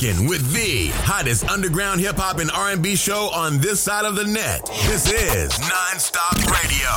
[0.00, 4.24] rocking with the hottest underground hip hop and R&B show on this side of the
[4.24, 4.64] net.
[4.86, 6.88] This is Nonstop Radio.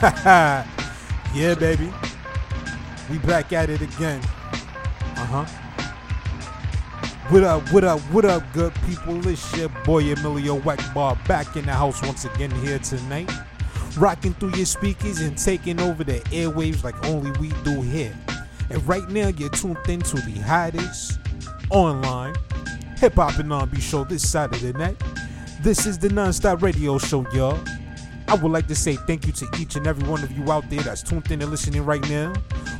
[1.34, 1.92] yeah, baby.
[3.10, 4.20] We back at it again.
[5.16, 5.44] Uh huh.
[7.28, 9.26] What up, what up, what up, good people?
[9.28, 13.30] It's your boy Emilio Wackbar back in the house once again here tonight.
[13.96, 18.12] Rocking through your speakers and taking over the airwaves like only we do here.
[18.70, 21.20] And right now, you're tuned into the hottest
[21.70, 22.34] online
[22.98, 24.96] hip hop and R&B show this the net.
[25.60, 27.58] This is the Nonstop Radio Show, y'all.
[28.28, 30.68] I would like to say thank you to each and every one of you out
[30.70, 32.32] there that's tuned in and listening right now.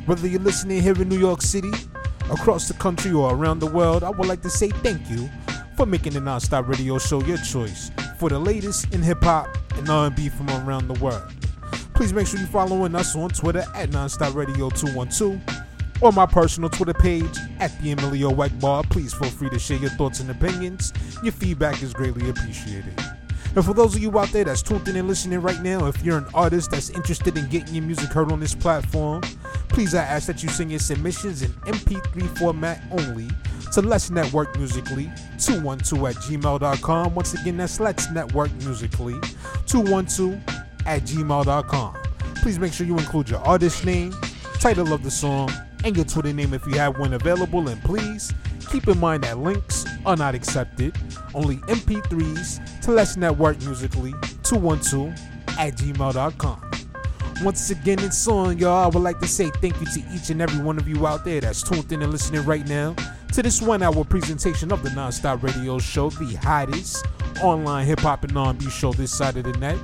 [0.06, 1.70] Whether you're listening here in New York City,
[2.30, 5.28] across the country, or around the world, I would like to say thank you
[5.76, 9.88] for making the Nonstop Radio Show your choice for the latest in hip hop and
[9.88, 11.22] R&B from around the world.
[11.94, 15.40] Please make sure you're following us on Twitter at Nonstop Radio 212
[16.00, 18.88] or my personal Twitter page at the Emilio Wackbar.
[18.90, 20.92] Please feel free to share your thoughts and opinions.
[21.22, 22.94] Your feedback is greatly appreciated.
[23.56, 26.04] And for those of you out there that's tuned in and listening right now, if
[26.04, 29.22] you're an artist that's interested in getting your music heard on this platform,
[29.68, 33.28] please I ask that you send your submissions in MP3 format only
[33.72, 37.14] to Let's Network Musically 212 at gmail.com.
[37.14, 39.18] Once again, that's Let's Network Musically
[39.66, 40.34] 212
[40.84, 41.96] at gmail.com.
[42.36, 44.14] Please make sure you include your artist name,
[44.60, 45.50] title of the song,
[45.86, 47.68] and your Twitter name if you have one available.
[47.68, 48.32] And please
[48.70, 50.96] keep in mind that links are not accepted,
[51.32, 54.12] only MP3s to Let's Network Musically
[54.42, 55.10] 212
[55.58, 56.70] at gmail.com.
[57.42, 58.84] Once again, it's on, y'all.
[58.84, 61.24] I would like to say thank you to each and every one of you out
[61.24, 62.96] there that's tuned in and listening right now
[63.32, 67.06] to this one hour presentation of the Nonstop Radio Show, the hottest
[67.42, 69.76] online hip hop and R&B show this side of the net.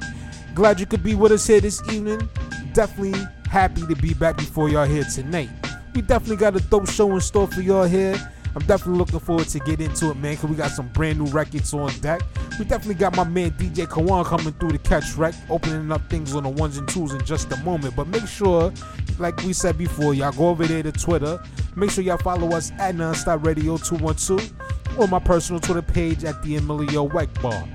[0.54, 2.28] Glad you could be with us here this evening.
[2.72, 5.50] Definitely happy to be back before y'all here tonight.
[5.94, 8.16] We definitely got a dope show in store for y'all here.
[8.54, 11.26] I'm definitely looking forward to get into it, man, because we got some brand new
[11.26, 12.20] records on deck.
[12.58, 16.34] We definitely got my man DJ Kawon coming through the catch wreck, opening up things
[16.34, 17.96] on the ones and twos in just a moment.
[17.96, 18.72] But make sure,
[19.18, 21.42] like we said before, y'all go over there to Twitter.
[21.76, 26.42] Make sure y'all follow us at Nonstop Radio 212 or my personal Twitter page at
[26.42, 27.66] the Emilio Weck Bar.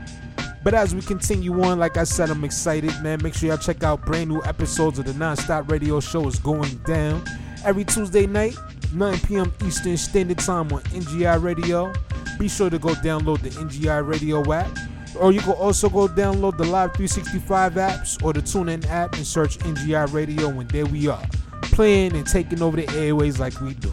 [0.63, 3.19] But as we continue on, like I said, I'm excited, man.
[3.23, 6.75] Make sure y'all check out brand new episodes of the Nonstop Radio Show is going
[6.85, 7.23] down
[7.67, 8.55] every Tuesday night
[8.94, 9.53] 9 p.m.
[9.66, 11.91] Eastern Standard Time on NGI Radio.
[12.39, 14.72] Be sure to go download the NGI Radio app.
[15.19, 19.28] Or you can also go download the Live 365 apps or the TuneIn app and
[19.28, 21.22] search NGI Radio, and there we are,
[21.63, 23.91] playing and taking over the airways like we do.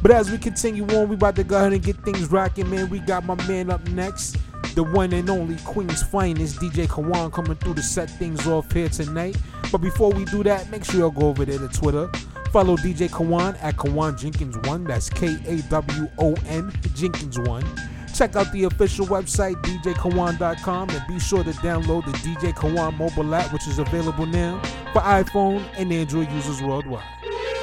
[0.00, 2.88] But as we continue on, we about to go ahead and get things rocking, man.
[2.88, 4.36] We got my man up next,
[4.76, 8.88] the one and only Queen's finest, DJ Kawon, coming through to set things off here
[8.88, 9.36] tonight.
[9.72, 12.08] But before we do that, make sure y'all go over there to Twitter
[12.52, 14.86] Follow DJ Kawon at Kawon Jenkins1.
[14.86, 18.16] That's K A W O N Jenkins1.
[18.16, 23.34] Check out the official website, djkawon.com, and be sure to download the DJ Kawon mobile
[23.34, 24.60] app, which is available now
[24.92, 27.04] for iPhone and Android users worldwide.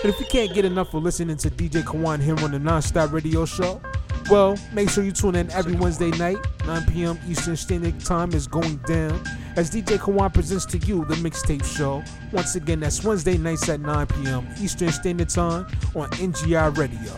[0.04, 3.12] And if you can't get enough of listening to DJ Kawon here on the Nonstop
[3.12, 3.82] Radio Show,
[4.30, 7.20] well, make sure you tune in every Wednesday night, 9 p.m.
[7.28, 9.22] Eastern Standard Time is going down
[9.56, 12.04] as DJ Kawon presents to you the mixtape show.
[12.32, 14.48] Once again, that's Wednesday nights at 9 p.m.
[14.60, 15.66] Eastern Standard Time
[15.96, 17.14] on NGI Radio.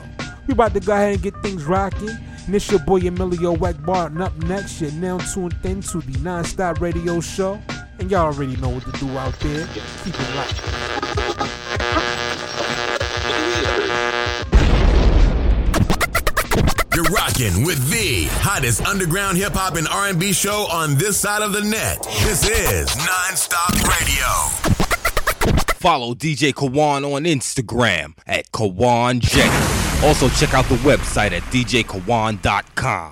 [0.48, 2.18] We about to go ahead and get things rocking.
[2.46, 6.14] And it's your boy Emilio Wackbar, and up next, you're now tuned in to the
[6.20, 7.62] Nonstop Radio Show.
[8.00, 9.68] And y'all already know what to do out there.
[10.04, 11.07] Keep it locked.
[17.38, 21.62] Rocking with the hottest underground hip hop and R&B show on this side of the
[21.62, 22.02] net.
[22.24, 24.26] This is Nonstop Radio.
[25.76, 29.22] Follow DJ Kawon on Instagram at Kawon.
[30.04, 33.12] Also check out the website at djkawon.com.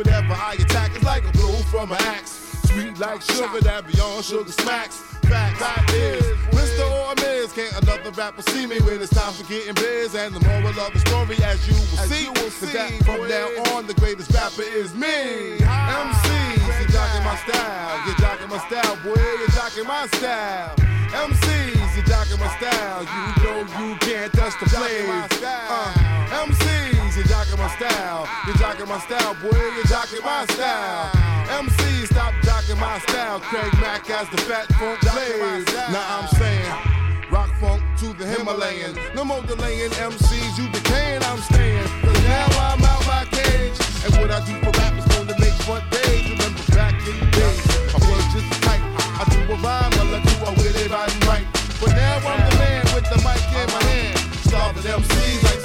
[0.00, 2.56] Whenever I attack, it's like a blow from an axe.
[2.72, 4.96] Sweet like sugar that beyond sugar smacks.
[5.28, 6.24] Fact, fact is,
[6.56, 6.88] Mr.
[6.88, 10.14] or Miz, can't another rapper see me when it's time for getting biz?
[10.14, 12.96] And the moral of the story, as you will as see, you will see that
[13.04, 15.60] from now on, the greatest rapper is me.
[15.60, 20.76] MCs, you're jocking my style, you're jocking my style, boy, you're jocking my style.
[21.12, 25.28] MCs, you're jocking my style, you know you can't touch the flame.
[25.44, 31.10] Uh, MCs, you're jocking my style, you're jocking my style, boy, you're jocking my style.
[31.50, 33.40] MCs, stop jocking my style.
[33.40, 35.66] Craig Mack as the fat funk plays.
[35.90, 37.00] Now I'm saying.
[37.30, 38.94] Rock funk to the Himalayan.
[39.14, 41.86] No more delaying MCs, you decaying, I'm staying.
[42.02, 43.78] Cause now I'm out my cage.
[44.04, 46.30] And what I do for rap is to make front page.
[46.30, 48.82] Remember back in the days, I was just tight.
[49.18, 51.46] I do a rhyme, I do a with it, I'm right.
[51.80, 54.18] But now I'm the man with the mic in my hand.
[54.42, 55.59] Starving MCs like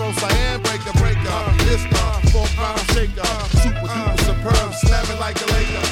[0.00, 0.62] from Cyan.
[0.62, 0.92] Breaker,
[1.68, 3.32] this uh, funk rhyme shaker.
[3.60, 5.86] Super duper superb, slamming like a Laker.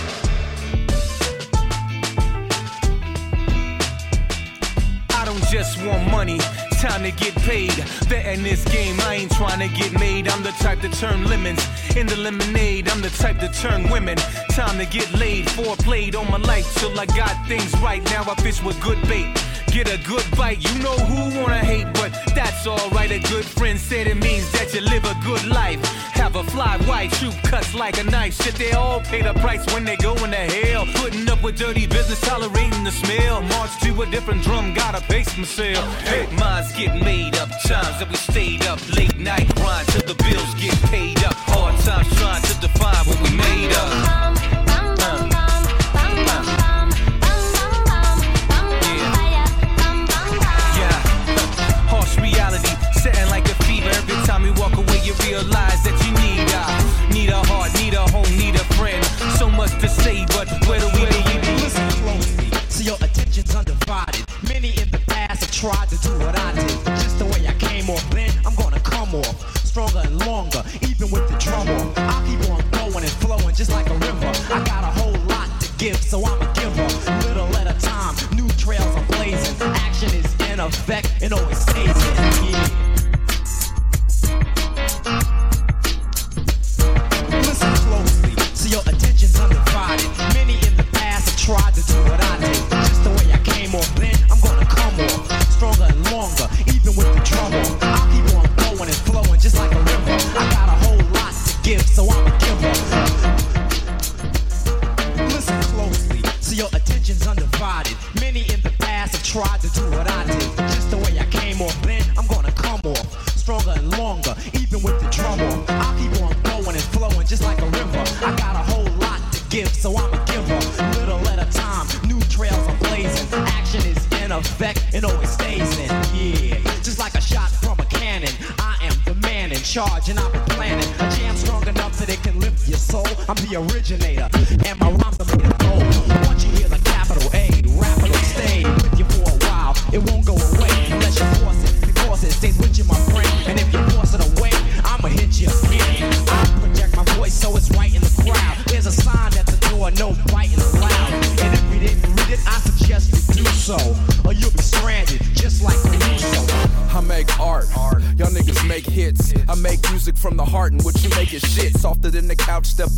[5.10, 6.38] I don't just want money,
[6.80, 7.76] time to get paid.
[8.08, 10.26] Betting this game, I ain't trying to get made.
[10.28, 11.62] I'm the type to turn lemons
[11.94, 12.88] into lemonade.
[12.88, 14.16] I'm the type to turn women.
[14.50, 15.50] Time to get laid.
[15.50, 18.02] Four Foreplayed on my life till I got things right.
[18.06, 19.36] Now I fish with good bait.
[19.70, 23.10] Get a good bite, you know who wanna hate, but that's alright.
[23.10, 25.80] A good friend said it means that you live a good life.
[26.14, 28.34] Have a fly wife, shoot cuts like a knife.
[28.42, 30.86] Shit, they all pay the price when they go into hell.
[30.94, 33.42] Putting up with dirty business, tolerating the smell.
[33.42, 35.84] March to a different drum, gotta pace myself.
[36.02, 38.80] Hey, minds get made up, times that we stayed up.
[38.96, 41.34] Late night grind till the bills get paid up.
[41.52, 44.37] Hard times trying to define what we made up.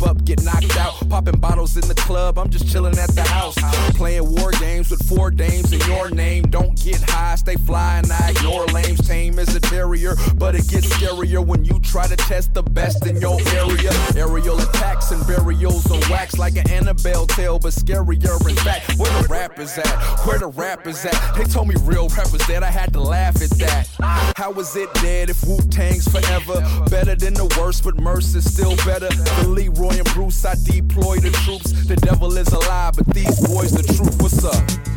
[0.03, 0.93] Up, get knocked out.
[1.09, 3.55] Popping bottles in the club, I'm just chilling at the house.
[3.95, 6.43] Playing war games with four dames in your name.
[6.43, 9.07] Don't get high, stay fly, and I ignore lames.
[9.07, 13.05] Tame as a terrier, but it gets scarier when you try to test the best
[13.05, 13.91] in your area.
[14.15, 18.97] Aerial attacks and burials on wax like an Annabelle tale, but scarier in fact.
[18.97, 19.87] Where the rappers at?
[20.25, 21.35] Where the rappers at?
[21.35, 23.87] They told me real rappers that I had to laugh at that.
[24.35, 26.61] How is it dead if Wu Tang's forever?
[26.89, 29.09] Better than the worst, but Mercy's still better.
[29.09, 31.71] The Leroy and Bruce, I deploy the troops.
[31.87, 34.21] The devil is alive, but these boys the truth.
[34.21, 34.91] What's up?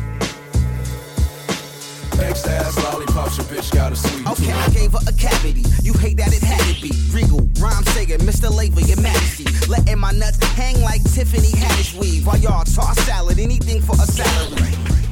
[2.47, 5.63] Ass lollipops, your bitch got a sweet Okay, I gave her a cavity.
[5.83, 6.91] You hate that it had to be.
[7.11, 8.53] Regal, rhyme saying, Mr.
[8.53, 9.45] Labor, your majesty.
[9.69, 12.27] Letting my nuts hang like Tiffany Haddish weave.
[12.27, 15.04] While y'all toss salad, anything for a salary.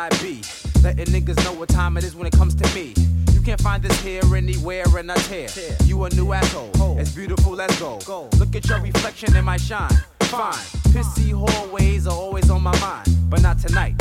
[0.00, 0.40] I be
[0.82, 2.94] letting niggas know what time it is when it comes to me.
[3.34, 5.46] You can't find this here anywhere and I tear.
[5.84, 6.98] You a new asshole.
[6.98, 7.98] It's beautiful, let's go.
[8.38, 9.92] Look at your reflection in my shine.
[10.20, 10.54] Fine.
[10.94, 13.94] Pissy hallways are always on my mind, but not tonight.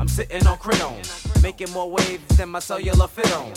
[0.00, 1.04] I'm sitting on cridone,
[1.44, 3.54] making more waves than my cellular fit on.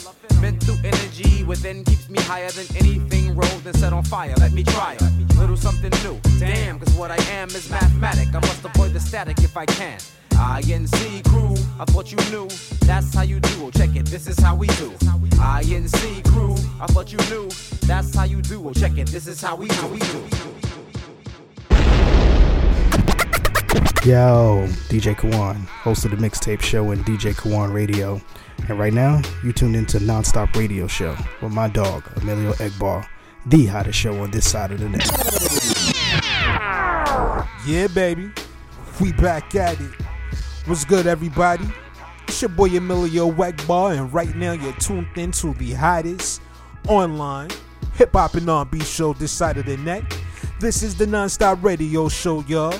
[0.60, 4.36] Through energy within keeps me higher than anything rolled and set on fire.
[4.38, 5.38] Let me try it.
[5.40, 6.20] Little something new.
[6.38, 8.28] Damn, cause what I am is mathematic.
[8.28, 9.98] I must avoid the static if I can.
[10.40, 12.48] INC crew, I thought you knew.
[12.86, 13.66] That's how you do.
[13.66, 14.90] Oh, check it, this is how we do.
[14.92, 17.50] INC crew, I thought you knew.
[17.86, 18.70] That's how you do.
[18.70, 19.88] Oh, check it, this is how we do.
[19.88, 20.26] We do.
[24.06, 28.22] Yo, DJ Kawon, host of the mixtape show and DJ Kawon Radio.
[28.70, 33.06] And right now, you tuned into Nonstop Radio Show with my dog, Emilio Egbar,
[33.46, 35.06] the hottest show on this side of the net.
[37.68, 38.32] Yeah, baby.
[39.02, 39.92] We back at it.
[40.70, 41.66] What's good, everybody?
[42.28, 46.44] It's your boy Emilio Egbar, and right now you're tuned into the hottest
[46.88, 47.50] online
[47.96, 50.04] hip hop and R&B show this side of the net.
[50.60, 52.76] This is the Nonstop Radio Show, y'all.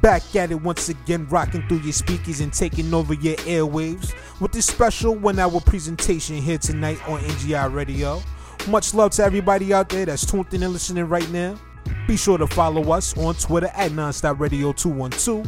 [0.00, 4.52] Back at it once again, rocking through your speakers and taking over your airwaves with
[4.52, 8.22] this special one hour presentation here tonight on NGI Radio.
[8.68, 11.56] Much love to everybody out there that's tuned in and listening right now.
[12.08, 15.46] Be sure to follow us on Twitter at Nonstop Radio 212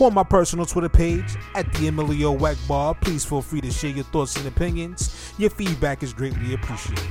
[0.00, 3.00] or my personal Twitter page at the Emilio Wackbar.
[3.00, 5.32] Please feel free to share your thoughts and opinions.
[5.38, 7.04] Your feedback is greatly appreciated.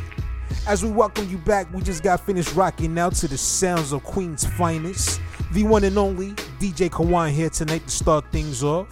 [0.68, 4.04] As we welcome you back, we just got finished rocking out to the sounds of
[4.04, 8.88] Queen's finest, the one and only DJ Kawon here tonight to start things off.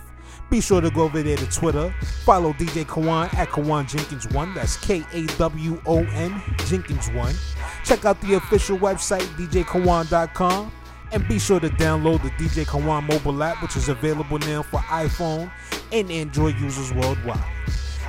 [0.49, 1.91] Be sure to go over there to Twitter.
[2.25, 4.53] Follow DJ Kawon at Kawon Jenkins1.
[4.53, 6.31] That's K A W O N
[6.67, 7.35] Jenkins1.
[7.83, 10.71] Check out the official website, djkawon.com.
[11.13, 14.79] And be sure to download the DJ Kawon mobile app, which is available now for
[14.79, 15.51] iPhone
[15.91, 17.39] and Android users worldwide.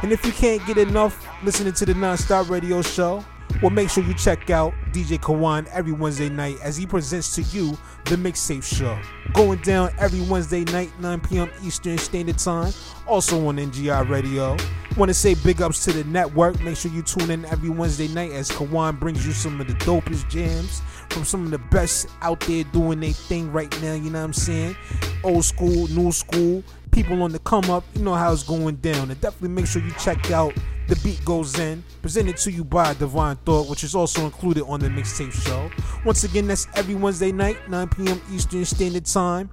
[0.02, 3.22] And if you can't get enough listening to the Nonstop Radio Show,
[3.64, 7.40] well, make sure you check out DJ Kawon every Wednesday night as he presents to
[7.44, 7.70] you
[8.04, 8.98] the Mixtape Show.
[9.32, 11.50] Going down every Wednesday night, 9 p.m.
[11.62, 12.74] Eastern Standard Time,
[13.06, 14.54] also on NGI Radio.
[14.98, 16.60] Want to say big ups to the network.
[16.60, 19.72] Make sure you tune in every Wednesday night as Kawon brings you some of the
[19.76, 23.94] dopest jams from some of the best out there doing their thing right now.
[23.94, 24.76] You know what I'm saying?
[25.22, 27.84] Old school, new school, people on the come up.
[27.94, 29.10] You know how it's going down.
[29.10, 30.52] And definitely make sure you check out
[30.88, 34.80] the Beat Goes In, presented to you by Divine Thought, which is also included on
[34.80, 35.70] the mixtape show.
[36.04, 38.20] Once again, that's every Wednesday night, 9 p.m.
[38.30, 39.50] Eastern Standard Time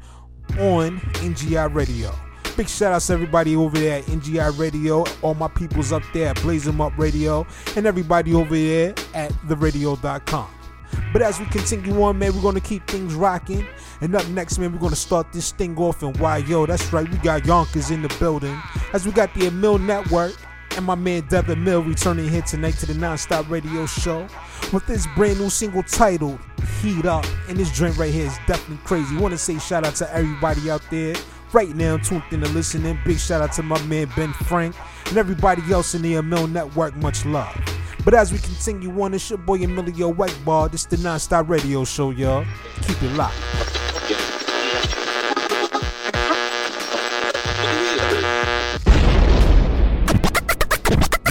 [0.60, 2.14] on NGI Radio.
[2.58, 6.30] Big shout outs to everybody over there at NGI Radio, all my peoples up there
[6.30, 7.48] at Blaze 'em Up Radio,
[7.78, 10.48] and everybody over there at theradio.com.
[11.14, 13.66] But as we continue on, man, we're gonna keep things rocking.
[14.02, 16.66] And up next, man, we're gonna start this thing off in YO.
[16.66, 18.62] That's right, we got Yonkers in the building.
[18.92, 20.34] As we got the Emil Network
[20.78, 24.28] and my man Devin Mill returning here tonight to the Nonstop Radio Show
[24.72, 26.40] with this brand new single titled
[26.82, 27.26] Heat Up.
[27.48, 29.16] And this drink right here is definitely crazy.
[29.18, 31.16] Want to say shout out to everybody out there
[31.54, 32.98] right now tuned in and listening.
[33.06, 34.76] Big shout out to my man Ben Frank
[35.08, 36.96] and everybody else in the Emil Network.
[36.98, 37.56] Much love.
[38.04, 40.72] But as we continue on, it's your boy Emilio Whiteball.
[40.72, 42.46] This is the Nonstop Radio Show, y'all.
[42.82, 44.31] Keep it locked.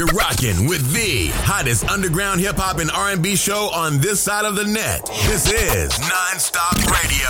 [0.01, 4.57] You're rocking with the hottest underground hip hop and R&B show on this side of
[4.57, 5.05] the net.
[5.27, 7.29] This is Nonstop Radio.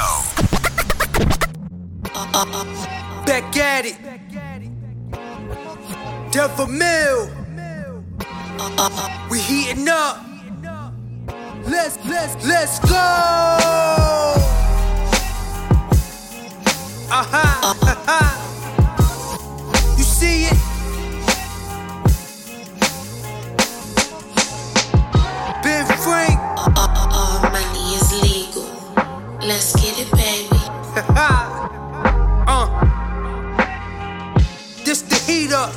[3.26, 3.96] Back at it.
[6.30, 7.28] Devil Mill.
[9.28, 10.24] We heating up.
[11.66, 12.94] Let's let's let's go.
[17.10, 17.74] Uh-huh.
[17.74, 18.36] uh-huh.
[19.98, 20.60] You see it?
[29.50, 30.62] Let's get it, baby.
[31.19, 32.71] uh.
[34.85, 35.75] This the heat up.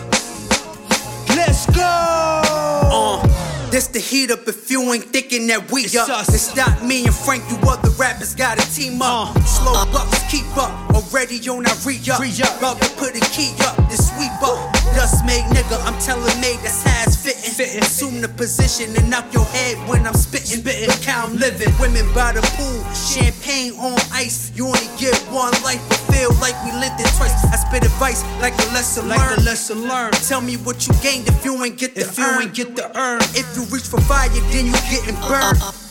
[1.29, 1.81] Let's go.
[1.81, 3.25] Uh.
[3.71, 6.07] This the heat up if you ain't thinking that we It's up.
[6.07, 6.29] us.
[6.29, 9.35] It's not me and Frank, you other rappers gotta team up.
[9.41, 10.69] Slow bucks, keep up.
[10.93, 12.19] Already on our re up.
[12.19, 12.57] Re-up.
[12.59, 14.71] About to put a key up, this sweep up.
[14.93, 17.53] Dust made nigga, I'm telling made that's how it's fitting.
[17.55, 17.81] Fitting.
[17.81, 20.59] Assume the position and knock your head when I'm spitting.
[20.59, 20.87] Spitting.
[20.91, 21.71] Look how I'm living.
[21.79, 24.51] Women by the pool, champagne on ice.
[24.55, 27.33] You only get one life, but feel like we lived it twice.
[27.47, 29.41] I spit advice like a lesson Like learned.
[29.41, 30.13] a lesson learned.
[30.27, 32.85] Tell me what you gained if you ain't get the If you ain't get the
[32.99, 33.21] earn.
[33.33, 35.57] If you reach for fire, then you getting burned.
[35.63, 35.82] Uh-uh.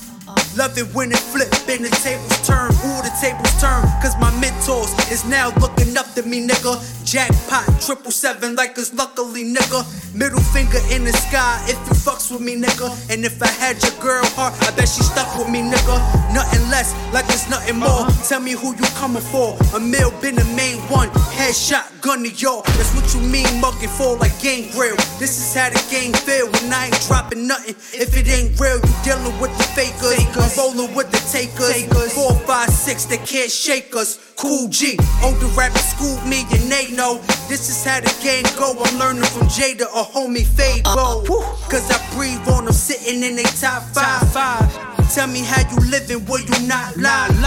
[0.56, 2.68] Love it when it flip and the tables turn.
[2.84, 3.82] Ooh, the tables turn.
[4.02, 6.76] Cause my mentors is now looking up to me, nigga.
[7.04, 9.80] Jackpot, triple seven like us luckily, nigga.
[10.14, 12.92] Middle finger in the sky if you fucks with me, nigga.
[13.10, 15.96] And if I had your girl heart, I bet she stuck with me, nigga.
[16.34, 17.88] Nothing less, like it's nothing more.
[17.88, 18.28] Uh-huh.
[18.28, 19.56] Tell me who you coming for.
[19.74, 21.08] A mill been the main one.
[21.32, 22.62] Headshot, gun to y'all.
[22.76, 24.96] That's what you mean, mugging for like gang grill.
[25.16, 27.74] This is how the game feel when I ain't dropping nothing.
[27.96, 30.20] If it ain't real, you dealing with the fakers.
[30.42, 31.86] I'm rolling with the takers.
[32.12, 34.18] Four, five, six, they can't shake us.
[34.36, 37.18] Kool G, older rapper schooled me and they know
[37.48, 38.74] this is how the game go.
[38.82, 41.22] I'm learning from Jada or homie Fabo.
[41.22, 44.92] Uh, Cause I breathe on them sitting in they top five.
[45.14, 47.38] Tell me how you living, where you not live.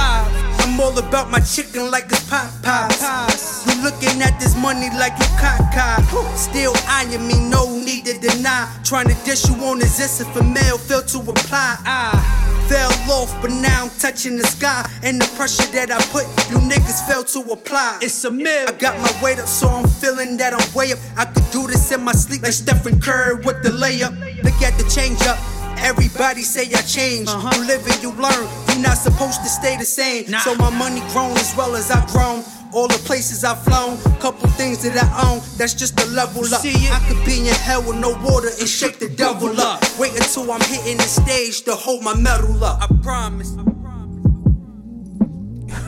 [0.62, 3.66] I'm all about my chicken like it's pot pies.
[3.66, 8.72] You looking at this money like you cock Still eyeing me, no need to deny.
[8.84, 11.77] Trying to dish you on this if a male fail to apply.
[11.86, 14.90] I fell off, but now I'm touching the sky.
[15.04, 18.00] And the pressure that I put, you niggas fail to apply.
[18.01, 18.68] It's a mill.
[18.68, 21.00] I got my weight up, so I'm feeling that I'm way up.
[21.18, 24.14] I could do this in my sleep like Stephen Curry with the layup.
[24.44, 25.38] Look at the change up.
[25.78, 27.30] Everybody say I changed.
[27.30, 27.51] Uh-huh.
[27.56, 28.48] You live and you learn.
[28.70, 30.25] You're not supposed to stay the same.
[30.40, 32.44] So my money grown as well as I've grown.
[32.75, 36.59] All the places I've flown, couple things that I own, that's just a level up.
[36.61, 39.81] I could be in hell with no water and shake the devil up.
[39.98, 42.81] Wait until I'm hitting the stage to hold my medal up.
[42.83, 43.55] I promise.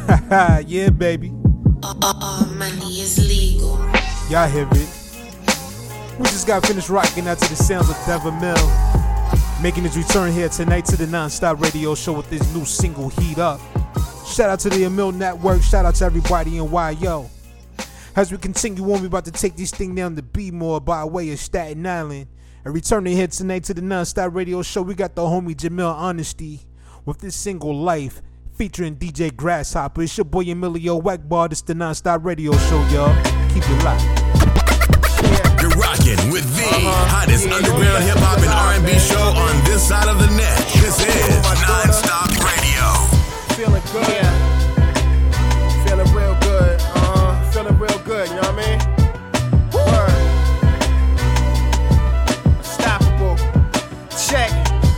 [0.65, 1.33] yeah, baby.
[1.83, 3.77] All money is legal.
[4.29, 4.89] Y'all hear it.
[6.17, 8.55] We just got finished rocking out to the sounds of Devil Mill.
[9.61, 13.39] Making his return here tonight to the non-stop radio show with this new single Heat
[13.39, 13.59] Up.
[14.27, 15.63] Shout out to the Emil Network.
[15.63, 17.29] Shout out to everybody in YO.
[18.15, 21.31] As we continue on, we about to take this thing down to B-more by way
[21.31, 22.27] of Staten Island.
[22.65, 26.61] And returning here tonight to the non-stop radio show, we got the homie Jamil Honesty
[27.05, 28.21] with this single Life
[28.53, 30.03] featuring DJ Grasshopper.
[30.03, 31.49] It's your boy Emilio Wackbar.
[31.49, 33.15] This the non-stop radio show, y'all.
[33.53, 34.03] Keep it locked.
[35.61, 36.67] You're rocking with the
[37.09, 40.57] hottest underground hip hop and R&B show on this side of the net.
[40.73, 42.76] This is Non-Stop Radio.
[43.57, 44.07] Feeling good.
[44.07, 44.31] Yeah.
[45.83, 46.79] Feeling real good.
[46.79, 47.51] Uh, huh.
[47.51, 48.79] feeling real good, you know what I mean?
[49.73, 50.13] Word.
[52.59, 53.35] Unstoppable.
[54.29, 54.51] Check.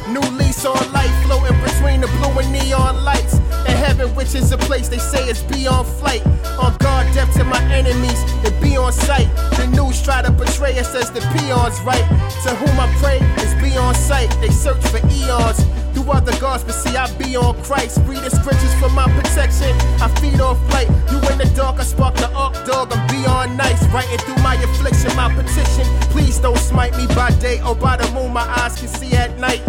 [0.10, 3.36] New lease on life floating between the blue and neon lights.
[3.66, 6.26] In heaven, which is a place they say is beyond flight.
[6.60, 9.34] On guard, deaf to my enemies, it be on sight.
[9.56, 12.04] The news try to portray us as the peons, right?
[12.44, 14.30] To whom I pray is be on sight.
[14.42, 18.00] They search for eons through other gods, but see, I be on Christ.
[18.06, 19.74] Read the scriptures for my protection.
[20.02, 20.90] I feed off light.
[21.12, 22.92] You in the dark, I spark the arc dog.
[22.94, 23.82] I'm beyond nice.
[23.88, 25.86] Writing through my affliction, my petition.
[26.12, 28.34] Please don't smite me by day or by the moon.
[28.34, 29.62] My eyes can see at night.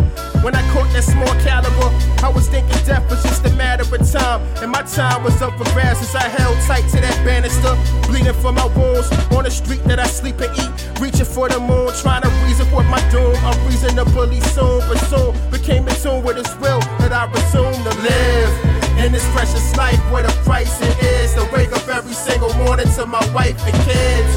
[0.42, 1.90] When I caught that small caliber,
[2.24, 4.40] I was thinking death was just a matter of time.
[4.62, 7.76] And my time was up for grabs as I held tight to that banister.
[8.08, 11.00] Bleeding from my wounds on the street that I sleep and eat.
[11.00, 13.36] Reaching for the moon, trying to reason with my doom.
[13.44, 17.94] I'm reasonably soon, but soon became in tune with his will that I resume to
[18.02, 18.50] live.
[18.98, 22.86] In this precious life, where the price it is to wake up every single morning
[22.96, 24.32] to my wife and kids.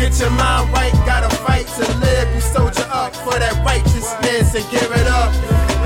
[0.00, 2.34] Get your mind right, gotta fight to live.
[2.34, 5.32] You soldier up for that righteousness and give it up.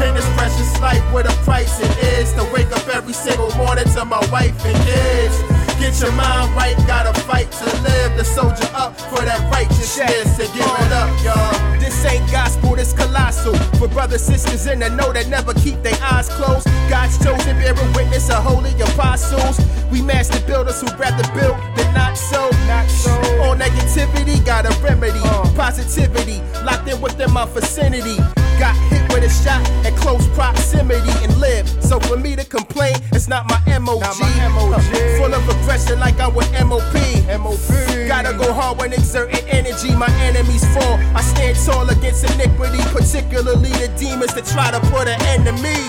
[0.06, 3.84] In this precious life, where the price it is to wake up every single morning
[3.94, 5.59] to my wife and kids.
[5.80, 8.16] Get your mind right, gotta fight to live.
[8.18, 11.80] The soldier up for that righteousness and give it up, y'all.
[11.80, 13.54] This ain't gospel, this colossal.
[13.80, 16.66] For brothers, sisters in the know that never keep their eyes closed.
[16.90, 19.58] God's chosen, bearing witness of holy apostles.
[19.90, 22.50] We master builders who rather build than not so.
[22.68, 23.10] Not so.
[23.40, 25.18] All negativity got a remedy.
[25.24, 25.50] Uh.
[25.56, 28.18] Positivity locked in within my vicinity.
[28.60, 31.66] Got hit with a shot at close proximity and live.
[31.82, 34.02] So for me to complain, it's not my MOG.
[34.04, 34.78] Uh,
[35.16, 36.92] full of aggression like I'm with MOP.
[37.40, 37.70] MOP.
[38.06, 39.96] Gotta go hard when exerting energy.
[39.96, 41.00] My enemies fall.
[41.16, 45.52] I stand tall against iniquity, particularly the demons that try to put an end to
[45.64, 45.80] me.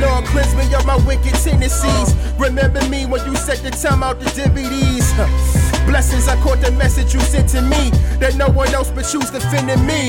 [0.00, 2.14] Lord, cleanse me of my wicked tendencies.
[2.38, 5.61] Remember me when you set the time out the DVDs.
[5.92, 7.90] Blessings, I caught the message you sent to me.
[8.16, 10.08] That no one else but you's defending me.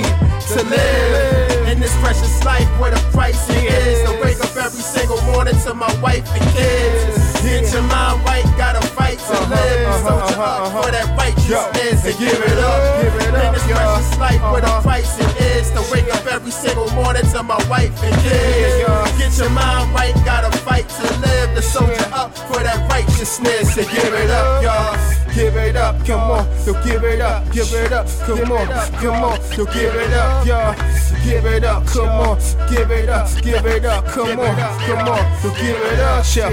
[0.55, 3.99] To live in this precious life where the price it is.
[4.07, 7.19] To wake up every single morning to my wife and kids.
[7.43, 9.87] Get your mind right, gotta fight to uh-huh, live.
[9.91, 13.03] Uh-huh, Soldier up uh-huh, for that righteousness and give it up.
[13.03, 17.23] In this precious life where the price it is to wake up every single morning
[17.31, 19.17] to my wife and kids.
[19.17, 21.55] Get your mind right, gotta fight to live.
[21.55, 25.23] The soldier up for that righteousness and give it up, y'all.
[25.33, 26.05] Give it up.
[26.05, 28.67] come on, yo, give it up, give it up, come on,
[29.01, 30.75] come on, yo, give it up, yo,
[31.23, 32.37] give it up, come on,
[32.69, 36.49] give it up, give it up, come on, come on, yo, give it up, yo,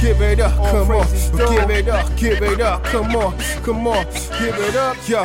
[0.00, 4.04] give it up, come on, give it up, give it up, come on, come on,
[4.40, 5.24] give it up, yo,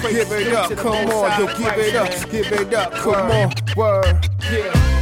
[0.00, 4.28] give it up, come on, yo, give it up, give it up, come on, word,
[4.50, 4.97] yeah.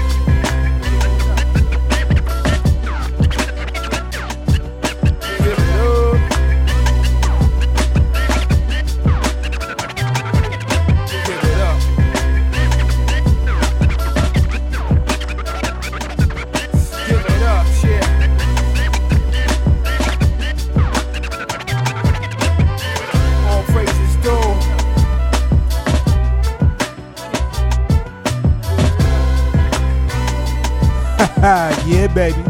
[32.16, 32.40] Baby.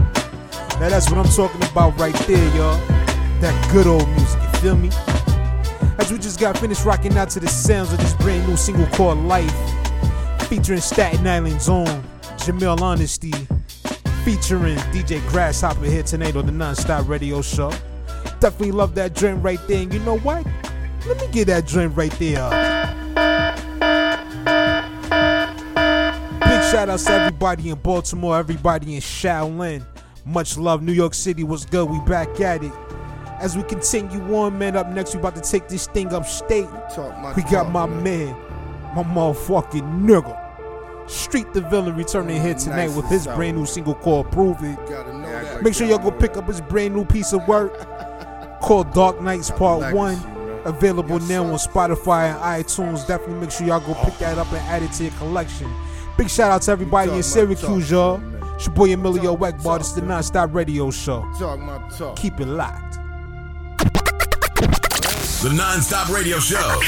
[0.78, 2.78] Now that's what I'm talking about right there, y'all.
[3.40, 4.90] That good old music, you feel me?
[5.98, 8.86] As we just got finished rocking out to the sounds of this brand new single
[8.94, 9.52] called Life,
[10.48, 11.86] featuring Staten Island's own
[12.38, 13.32] Jamil Honesty,
[14.24, 17.72] featuring DJ Grasshopper here tonight on the Nonstop Radio Show.
[18.38, 19.82] Definitely love that joint right there.
[19.82, 20.46] And you know what?
[21.08, 22.75] Let me get that joint right there.
[26.70, 29.84] Shout outs to everybody in Baltimore, everybody in Shaolin.
[30.24, 31.88] Much love, New York City was good.
[31.88, 32.72] We back at it.
[33.40, 36.66] As we continue on, man, up next, we about to take this thing upstate.
[37.36, 38.34] We got my man,
[38.94, 40.42] my motherfucking nigga.
[41.08, 44.76] Street the Villain returning here tonight with his brand new single called Prove It.
[45.62, 47.78] Make sure y'all go pick up his brand new piece of work
[48.60, 50.32] called Dark Nights Part 1.
[50.64, 53.06] Available now on Spotify and iTunes.
[53.06, 55.72] Definitely make sure y'all go pick that up and add it to your collection.
[56.16, 58.22] Big shout out to everybody in Syracuse, y'all.
[58.54, 59.78] It's your boy Emilio Weckbar.
[59.78, 61.20] This is the Nonstop Radio Show.
[61.38, 62.16] Talk my talk.
[62.16, 62.94] Keep it locked.
[65.42, 66.80] The non-stop radio show.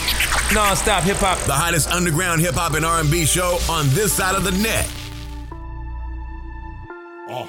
[0.54, 1.38] Non-stop hip hop.
[1.40, 4.90] The hottest underground hip hop and R&B show on this side of the net.
[7.28, 7.46] Uh, uh.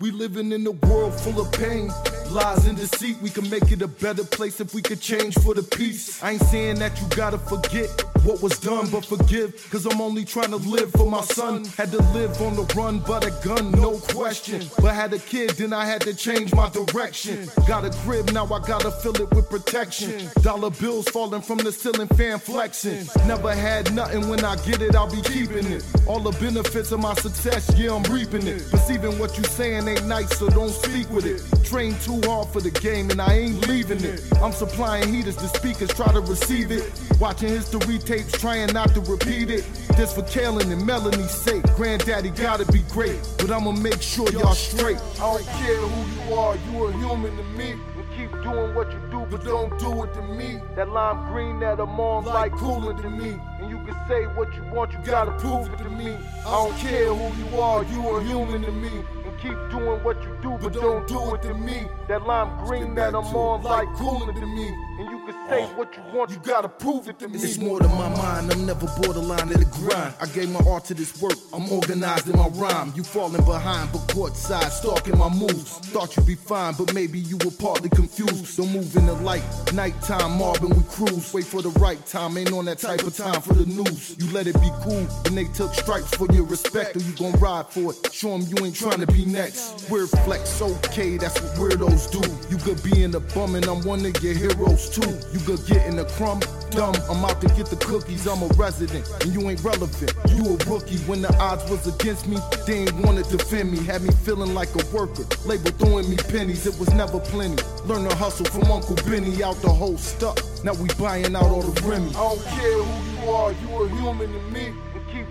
[0.00, 1.92] We living in a world full of pain.
[2.30, 5.52] Lies and deceit, we can make it a better place if we could change for
[5.54, 6.22] the peace.
[6.22, 7.88] I ain't saying that you gotta forget
[8.24, 11.64] what was done, but forgive, cause I'm only trying to live for my son.
[11.76, 14.62] Had to live on the run, but a gun, no question.
[14.80, 17.48] But had a kid, then I had to change my direction.
[17.66, 20.28] Got a crib, now I gotta fill it with protection.
[20.42, 23.06] Dollar bills falling from the ceiling, fan flexing.
[23.26, 25.84] Never had nothing, when I get it, I'll be keeping it.
[26.06, 28.70] All the benefits of my success, yeah, I'm reaping it.
[28.70, 31.42] Perceiving what you saying ain't nice, so don't speak with it.
[31.64, 34.22] Train too hard for the game, and I ain't leaving it.
[34.42, 36.90] I'm supplying heaters, the speakers try to receive it.
[37.20, 39.64] Watching history tapes, trying not to repeat it.
[39.94, 41.62] This for Kalen and Melanie's sake.
[41.76, 44.98] Granddaddy gotta be great, but I'ma make sure y'all straight.
[45.16, 47.72] I don't care who you are, you a human to me.
[47.72, 50.58] And keep doing what you do, but don't do it to me.
[50.74, 53.38] That lime green that I'm on like cooler to me.
[53.60, 56.16] And you can say what you want, you gotta prove it to me.
[56.46, 59.04] I don't care who you are, you a human to me.
[59.26, 61.86] And keep doing what you do, but don't do it to me.
[62.08, 64.87] That lime green that I'm on like cooler to me.
[65.28, 67.38] And you can say uh, what you want, you gotta prove it to me.
[67.38, 70.14] It's more than my mind, I'm never borderline of the grind.
[70.20, 72.92] I gave my art to this work, I'm organized in my rhyme.
[72.96, 75.78] You falling behind, but courtside, stalking my moves.
[75.92, 78.56] Thought you'd be fine, but maybe you were partly confused.
[78.56, 79.42] Don't move in the light,
[79.74, 81.32] nighttime, Marvin, we cruise.
[81.34, 84.16] Wait for the right time, ain't on that type of time for the news.
[84.18, 87.38] You let it be cool, and they took stripes for your respect, or you gon'
[87.40, 88.12] ride for it.
[88.12, 89.90] Show 'em you ain't trying to be next.
[89.90, 92.22] Weird flex, okay, that's what weirdos do.
[92.48, 95.17] You could be in the bum, and I'm one of your heroes too.
[95.32, 96.94] You could get in the crumb, dumb.
[97.10, 100.14] I'm out to get the cookies, I'm a resident, and you ain't relevant.
[100.30, 102.38] You a rookie when the odds was against me.
[102.66, 105.24] They ain't wanna defend me, had me feeling like a worker.
[105.46, 107.62] Label throwing me pennies, it was never plenty.
[107.84, 110.36] Learn to hustle from Uncle Benny out the whole stuff.
[110.64, 112.10] Now we buying out all the Remy.
[112.10, 114.74] I don't care who you are, you a human to me.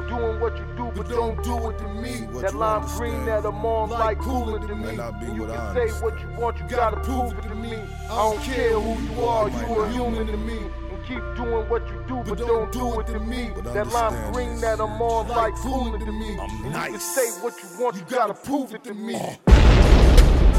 [0.10, 2.28] And keep doing what you do, but don't do it to me.
[2.42, 4.98] That lime green that I'm on like cooler to me.
[4.98, 7.74] And you can say what you want, you gotta prove it to me.
[8.10, 10.58] I don't care who you are, you are human to me.
[10.58, 13.52] And keep doing what you do, but don't do it to me.
[13.74, 16.38] That lime green that I'm on like cooler to me.
[16.40, 19.16] I'm And you can say what you want, you gotta prove it to me.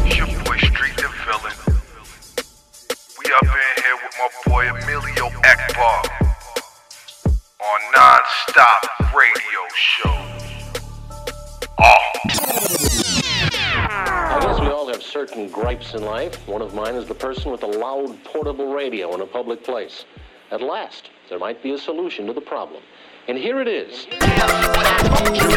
[0.06, 1.54] It's your boy Street the Villain.
[3.18, 6.27] We up in here with my boy Emilio Ekbar
[7.68, 10.16] on Non-Stop Radio Show.
[13.80, 16.46] I guess we all have certain gripes in life.
[16.48, 20.06] One of mine is the person with a loud portable radio in a public place.
[20.50, 22.82] At last, there might be a solution to the problem.
[23.26, 24.06] And here it is.
[24.06, 24.18] You're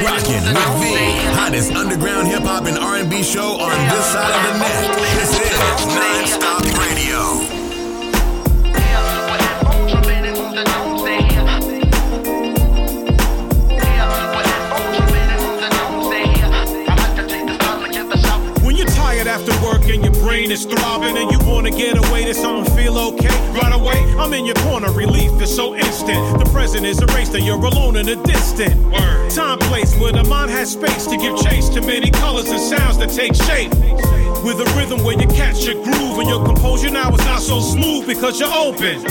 [0.04, 4.60] rocking with the hottest underground hip hop and R&B show on this side of the
[4.60, 4.98] net.
[5.16, 5.58] This is
[5.96, 7.61] Non-Stop Radio.
[21.82, 23.98] Get away to something feel okay right away.
[24.20, 26.40] I'm in your corner, relief is so instant.
[26.40, 28.76] The present is erased and you're alone in the distant.
[29.34, 32.98] Time, place where the mind has space to give chase to many colors and sounds
[33.00, 33.72] that take shape.
[34.46, 37.60] With a rhythm where you catch your groove and your composure now is not so
[37.60, 39.02] smooth because you're open.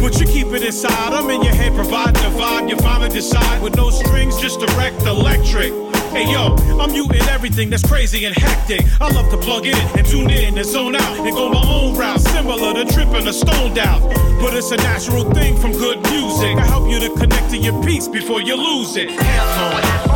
[0.00, 2.68] But you keep it inside, I'm in your head, providing the vibe.
[2.68, 5.91] You finally decide with no strings, just direct electric.
[6.12, 8.84] Hey yo, I'm muting everything that's crazy and hectic.
[9.00, 11.96] I love to plug in and tune in and zone out and go my own
[11.96, 14.02] route, similar to tripping or stoned out.
[14.38, 16.58] But it's a natural thing from good music.
[16.58, 19.08] I help you to connect to your peace before you lose it.
[19.08, 20.11] Hey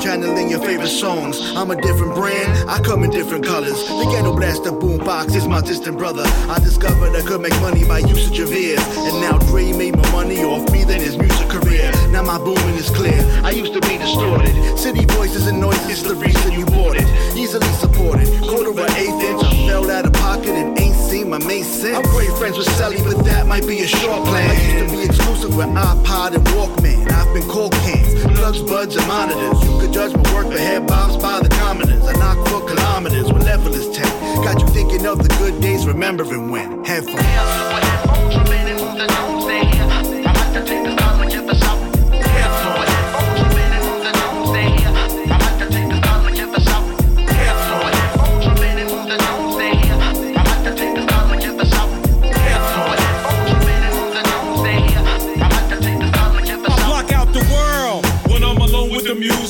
[0.00, 1.40] channeling your favorite songs.
[1.56, 3.88] I'm a different brand, I come in different colors.
[3.88, 6.22] The ghetto blaster boombox is my distant brother.
[6.48, 8.80] I discovered I could make money by usage of ears.
[8.96, 11.90] And now Dre made more money off me than his music career.
[12.10, 13.20] Now my booming is clear.
[13.42, 14.54] I used to be distorted.
[14.78, 17.08] City voices and noises, the reason you bought it.
[17.36, 18.28] Easily supported.
[18.42, 20.78] Quarter an eighth inch, I fell out of pocket and
[21.08, 21.96] seen my main sense.
[21.96, 24.50] I'm great friends with Sally, but that might be a short plan.
[24.50, 27.10] I used to be exclusive with iPod and Walkman.
[27.10, 29.58] I've been cold cans, plugs, buds, and monitors.
[29.64, 32.04] You could judge my work for head bobs by the commoners.
[32.06, 34.44] I knock for kilometers when level is 10.
[34.44, 36.84] Got you thinking of the good days, remembering when.
[36.84, 37.18] Headphones.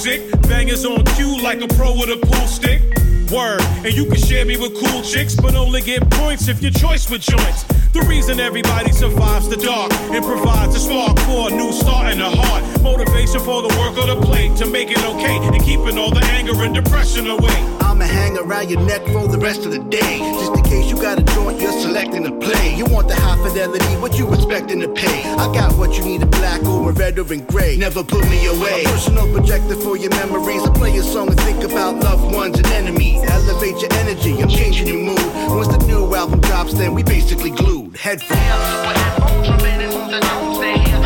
[0.09, 0.40] Music.
[0.42, 2.83] Bangers on cue like a pro with a pool stick.
[3.31, 6.71] Word, and you can share me with cool chicks, but only get points if your
[6.71, 7.64] choice with joints.
[7.92, 12.18] The reason everybody survives the dark and provides a spark for a new start in
[12.21, 12.83] the heart.
[12.83, 16.25] Motivation for the work of the plate to make it okay and keeping all the
[16.33, 17.59] anger and depression away.
[17.81, 20.18] I'ma hang around your neck for the rest of the day.
[20.18, 22.74] Just in case you got a joint, you're selecting to play.
[22.76, 25.24] You want the high fidelity, what you expecting to pay?
[25.24, 27.76] I got what you need in black or in red or in gray.
[27.76, 28.83] Never put me away.
[28.85, 30.62] A personal projector for your memories.
[30.62, 33.22] I play a song and think about loved ones and enemies.
[33.31, 35.26] Elevate your energy, I'm changing your mood.
[35.48, 37.96] Once the new album drops, then we basically glued.
[37.96, 38.38] Headphones.
[39.46, 40.97] You're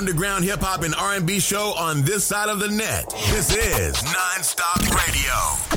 [0.00, 3.10] underground hip hop and R&B show on this side of the net.
[3.32, 5.69] This is Nonstop Radio.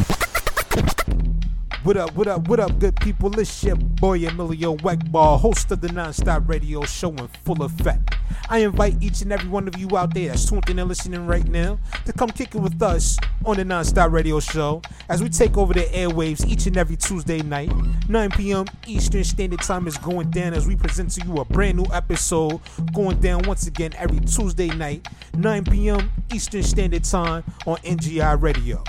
[1.84, 3.38] What up, what up, what up, good people?
[3.38, 8.16] It's your boy Emilio Weckball, host of the Nonstop Radio Show in full effect.
[8.50, 11.28] I invite each and every one of you out there that's tuned in and listening
[11.28, 15.28] right now to come kick it with us on the Nonstop Radio Show as we
[15.28, 17.70] take over the airwaves each and every Tuesday night.
[18.08, 18.66] 9 p.m.
[18.88, 22.62] Eastern Standard Time is going down as we present to you a brand new episode
[22.94, 26.10] going down once again every Tuesday night, 9 p.m.
[26.34, 28.82] Eastern Standard Time on NGI Radio.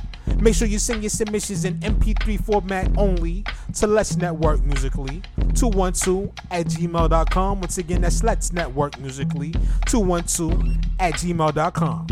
[0.45, 3.45] Make sure you send your submissions in MP3 format only
[3.77, 5.23] to Let's Network Musically
[5.55, 7.61] 212 at gmail.com.
[7.61, 9.53] Once again, that's Let's Network Musically
[9.87, 12.07] 212 at gmail.com.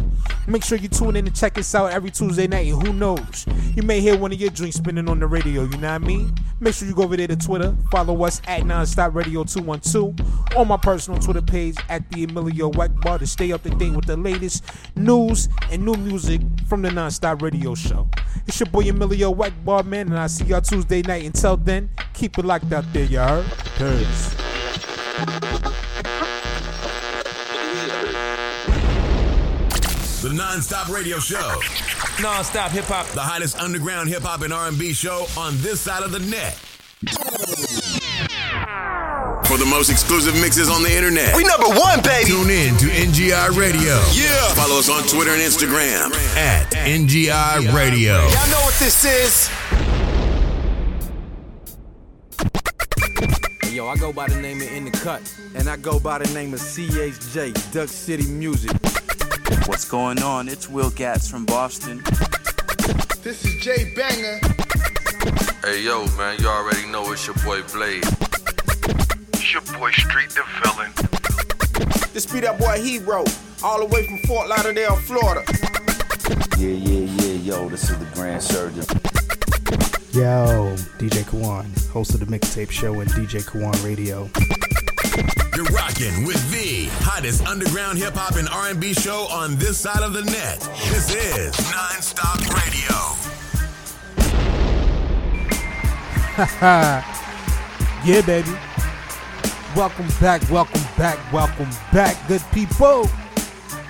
[0.47, 2.67] Make sure you tune in and check us out every Tuesday night.
[2.67, 5.63] Who knows, you may hear one of your dreams spinning on the radio.
[5.63, 6.35] You know what I mean?
[6.61, 10.69] Make sure you go over there to Twitter, follow us at Nonstop Radio 212 on
[10.69, 14.17] my personal Twitter page at the Emilio Weckbar to stay up to date with the
[14.17, 14.65] latest
[14.97, 18.09] news and new music from the Nonstop Radio Show.
[18.47, 21.25] It's your boy Emilio Weckbar, man, and I'll see y'all Tuesday night.
[21.25, 23.47] Until then, keep it locked out there, you heard?
[23.79, 24.35] Peace.
[30.23, 31.61] The Nonstop Radio Show.
[32.21, 33.07] Nonstop hip hop.
[33.09, 36.55] The hottest underground hip hop and R&B show on this side of the net.
[39.47, 41.37] For the most exclusive mixes on the internet.
[41.37, 42.31] We number one, baby.
[42.31, 44.01] Tune in to NGI Radio.
[44.13, 44.55] Yeah.
[44.55, 48.15] Follow us on Twitter and Instagram at NGI Radio.
[48.15, 49.92] Y'all know what this is.
[53.83, 55.21] Yo, I go by the name of In the Cut.
[55.57, 58.71] And I go by the name of CHJ, Duck City Music.
[59.67, 60.49] What's going on?
[60.49, 62.01] It's Will Gatz from Boston.
[63.25, 64.39] This is Jay Banger.
[65.65, 68.05] Hey yo, man, you already know it's your boy Blade.
[69.33, 70.93] It's your boy Street the Villain.
[72.13, 73.25] This be that boy Hero,
[73.65, 75.43] all the way from Fort Lauderdale, Florida.
[76.57, 78.85] Yeah, yeah, yeah, yo, this is the Grand Surgeon.
[80.13, 84.29] Yo, DJ Kawon, host of the mixtape show and DJ Kawon Radio.
[85.57, 90.13] You're rocking with the hottest underground hip hop and R&B show on this side of
[90.13, 90.61] the net.
[90.91, 92.93] This is Nonstop Radio.
[98.05, 98.51] yeah, baby.
[99.75, 103.09] Welcome back, welcome back, welcome back, good people.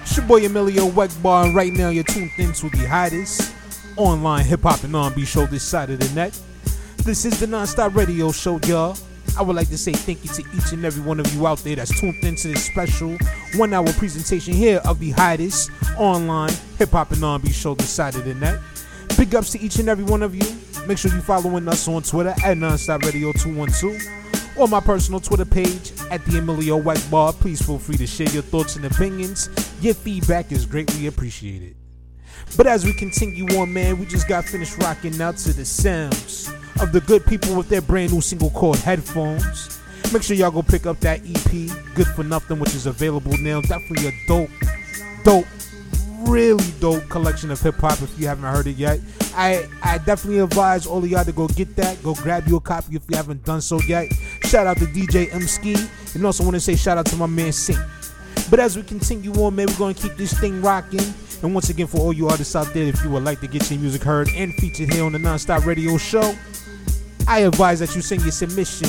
[0.03, 3.53] It's your boy Emilio Wegbar, and right now you're tuned into the hottest
[3.97, 6.39] online hip hop and R&B show this side of the net.
[6.99, 8.97] This is the Nonstop Radio Show, y'all.
[9.39, 11.59] I would like to say thank you to each and every one of you out
[11.59, 13.17] there that's tuned into this special
[13.57, 18.25] one-hour presentation here of the hottest online hip hop and R&B show this side of
[18.25, 18.61] the net.
[19.17, 20.87] Big ups to each and every one of you.
[20.87, 24.01] Make sure you're following us on Twitter at Nonstop Radio 212
[24.57, 27.33] or my personal Twitter page at the Emilio White Bar.
[27.33, 29.49] Please feel free to share your thoughts and opinions.
[29.81, 31.75] Your feedback is greatly appreciated.
[32.57, 36.53] But as we continue on, man, we just got finished rocking out to the sounds
[36.81, 39.81] of the good people with their brand new single called Headphones.
[40.13, 43.63] Make sure y'all go pick up that EP, Good for Nothing, which is available now.
[43.63, 44.51] Definitely a dope,
[45.25, 45.47] dope,
[46.21, 49.01] really dope collection of hip hop if you haven't heard it yet.
[49.35, 52.03] I, I definitely advise all of y'all to go get that.
[52.03, 54.13] Go grab you a copy if you haven't done so yet.
[54.45, 55.75] Shout out to DJ M Ski.
[56.15, 57.79] And also want to say shout out to my man Sink.
[58.51, 61.15] But as we continue on, man, we're going to keep this thing rocking.
[61.43, 63.69] And once again, for all you artists out there, if you would like to get
[63.69, 66.35] your music heard and featured here on the Nonstop Radio Show,
[67.27, 68.89] I advise that you send your submission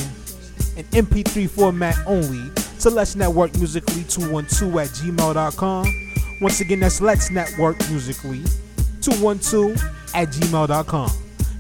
[0.78, 6.14] in MP3 format only to Let's Network Musically 212 at gmail.com.
[6.42, 8.44] Once again, that's Let's Network Musically
[9.02, 9.82] 212
[10.14, 11.12] at gmail.com.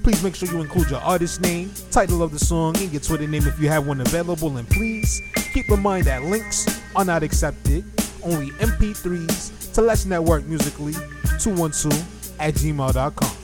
[0.04, 3.26] Please make sure you include your artist name, title of the song, and your Twitter
[3.26, 4.58] name if you have one available.
[4.58, 5.22] And please
[5.54, 7.84] keep in mind that links are not accepted,
[8.24, 10.94] only MP3s to Let's Network Musically
[11.40, 13.38] 212 at gmail.com.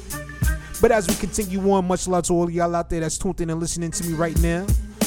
[0.82, 3.50] But as we continue on, much love to all y'all out there that's tuned in
[3.50, 4.66] and listening to me right now.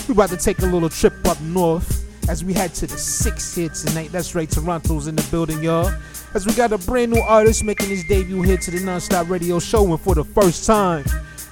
[0.09, 3.55] We're about to take a little trip up north as we head to the six
[3.55, 4.11] here tonight.
[4.11, 5.93] That's right, Toronto's in the building, y'all.
[6.35, 9.61] As we got a brand new artist making his debut here to the Nonstop Radio
[9.61, 11.05] Show, and for the first time,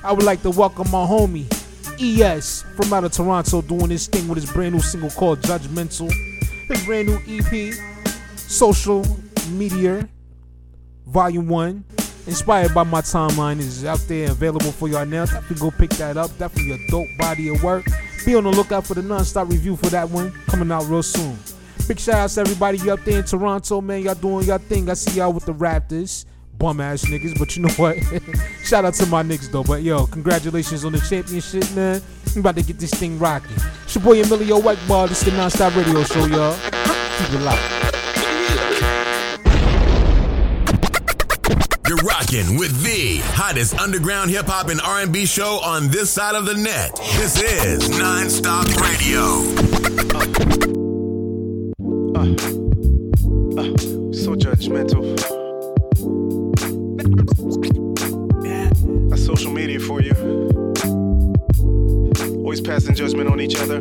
[0.02, 1.46] I would like to welcome my homie
[2.00, 6.11] ES from out of Toronto doing this thing with his brand new single called Judgmental.
[6.66, 7.74] His brand new EP,
[8.37, 9.04] Social
[9.51, 10.09] Media,
[11.07, 11.84] Volume 1
[12.26, 15.24] inspired by my timeline is out there available for y'all now.
[15.24, 16.36] Definitely go pick that up.
[16.38, 17.86] Definitely a dope body of work.
[18.24, 21.38] Be on the lookout for the non-stop review for that one coming out real soon.
[21.88, 24.03] Big shout outs to everybody you up there in Toronto, man.
[24.03, 24.88] Y'all doing y'all thing.
[24.88, 26.24] I see y'all with the Raptors.
[26.57, 27.96] Bum ass niggas, but you know what?
[28.64, 29.64] shout out to my niggas though.
[29.64, 32.03] But yo, congratulations on the championship, man.
[32.34, 33.57] We about to get this thing rocking.
[33.84, 35.09] It's your boy Emilio Whiteball.
[35.09, 36.55] This is the non-stop radio show, y'all.
[37.18, 37.99] Keep it locked.
[41.91, 46.47] You're rocking with the hottest underground hip hop and R&B show on this side of
[46.47, 46.95] the net.
[47.16, 49.22] This is Nonstop Radio.
[52.14, 52.20] Uh,
[53.59, 53.76] uh,
[54.12, 55.16] so judgmental.
[59.11, 60.14] That's social media for you.
[62.36, 63.80] Always passing judgment on each other.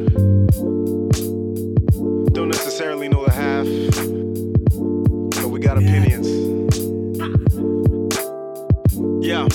[2.33, 3.67] Don't necessarily know the half,
[5.43, 6.08] but we got opinions.
[9.29, 9.47] Yo,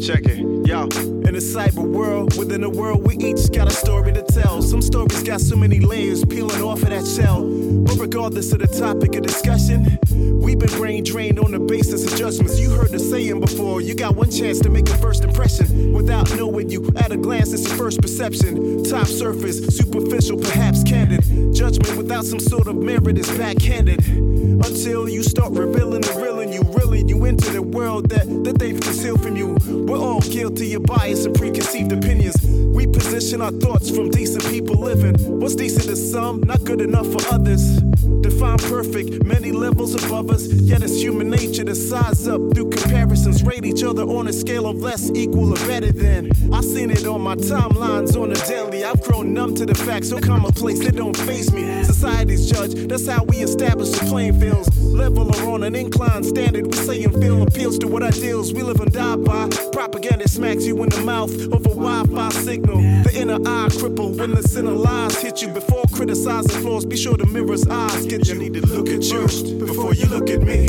[0.00, 0.40] check it.
[0.66, 0.88] Yo,
[1.22, 4.62] in a cyber world, within a world, we each got a story to tell.
[4.62, 7.42] Some stories got so many layers peeling off of that shell.
[7.42, 9.98] But regardless of the topic of discussion,
[10.40, 12.58] we've been brain drained on the basis of judgments.
[12.58, 15.92] You heard the saying before, you got one chance to make a first impression.
[15.92, 18.84] Without knowing you, at a glance, it's a first perception.
[18.84, 21.22] Top surface, superficial, perhaps candid.
[21.54, 24.06] Judgment without some sort of merit is backhanded.
[24.06, 28.58] Until you start revealing the real when you reeling you into the world that, that
[28.58, 29.56] they've concealed from you.
[29.86, 32.36] We're all guilty of bias and preconceived opinions.
[32.42, 35.14] We position our thoughts from decent people living.
[35.40, 37.78] What's decent to some, not good enough for others.
[38.20, 40.46] Define perfect, many levels above us.
[40.46, 44.66] Yet it's human nature to size up through comparisons, rate each other on a scale
[44.66, 46.30] of less equal or better than.
[46.52, 48.69] I've seen it on my timelines on the daily.
[48.90, 51.84] I've grown numb to the facts, so commonplace they don't face me.
[51.84, 54.68] Society's judge, that's how we establish the playing fields.
[54.82, 58.62] Level or on an incline standard, we say and feel appeals to what ideals we
[58.62, 59.48] live and die by.
[59.70, 62.78] Propaganda smacks you in the mouth over Wi-Fi signal.
[63.04, 65.48] The inner eye cripple when the center lies hit you.
[65.48, 68.34] Before criticizing flaws, be sure the mirror's eyes get you.
[68.34, 68.40] you.
[68.40, 69.22] need to look at you
[69.56, 70.66] before you look at me.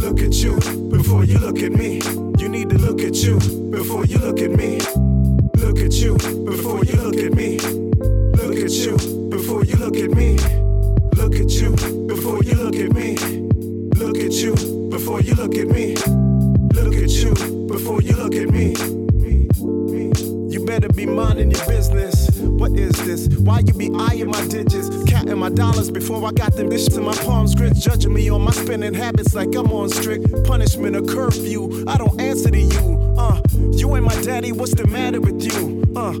[0.00, 0.56] Look at you
[0.88, 2.00] before you look at me.
[2.38, 3.38] You need to look at you
[3.70, 4.80] before you look at me.
[5.84, 6.16] Look at you
[6.46, 7.58] before you look at me.
[7.58, 8.96] Look at you
[9.28, 10.38] before you look at me.
[11.14, 11.76] Look at you
[12.06, 13.16] before you look at me.
[13.98, 14.54] Look at you
[14.88, 15.94] before you look at me.
[16.72, 17.34] Look at you
[17.66, 18.74] before you look at me.
[20.50, 22.30] You better be minding your business.
[22.38, 23.28] What is this?
[23.36, 24.88] Why you be eyeing my digits?
[25.06, 28.40] Counting my dollars before I got them bitches in my palms, grits, judging me on
[28.40, 31.84] my spending habits like I'm on strict punishment or curfew.
[31.86, 33.14] I don't answer to you.
[33.18, 33.42] Uh,
[33.72, 35.82] you ain't my daddy, what's the matter with you?
[35.96, 36.14] Uh,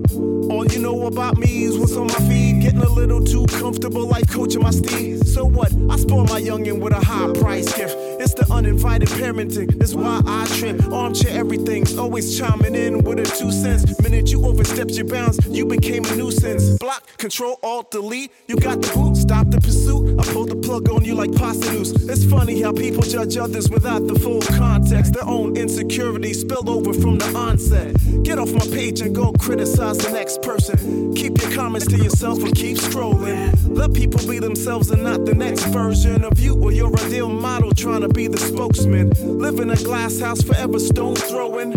[0.52, 2.62] all you know about me is what's on my feed.
[2.62, 5.26] Getting a little too comfortable, like coaching my steed.
[5.26, 5.72] So what?
[5.90, 7.96] I spoil my youngin' with a high price gift.
[8.34, 9.78] The uninvited parenting.
[9.78, 10.82] That's why I trip.
[10.92, 14.00] Armchair everything's always chiming in with a two cents.
[14.02, 16.76] Minute you overstepped your bounds, you became a nuisance.
[16.78, 18.32] Block, control, alt, delete.
[18.48, 20.18] You got the boot, stop the pursuit.
[20.18, 21.92] I pulled the plug on you like pasta noose.
[22.08, 25.14] It's funny how people judge others without the full context.
[25.14, 27.94] Their own insecurities spill over from the onset.
[28.24, 31.14] Get off my page and go criticize the next person.
[31.14, 33.54] Keep your comments to yourself and keep scrolling.
[33.68, 37.72] Let people be themselves and not the next version of you or your ideal model
[37.72, 39.10] trying to be the spokesman.
[39.38, 41.74] Live in a glass house forever stone throwing.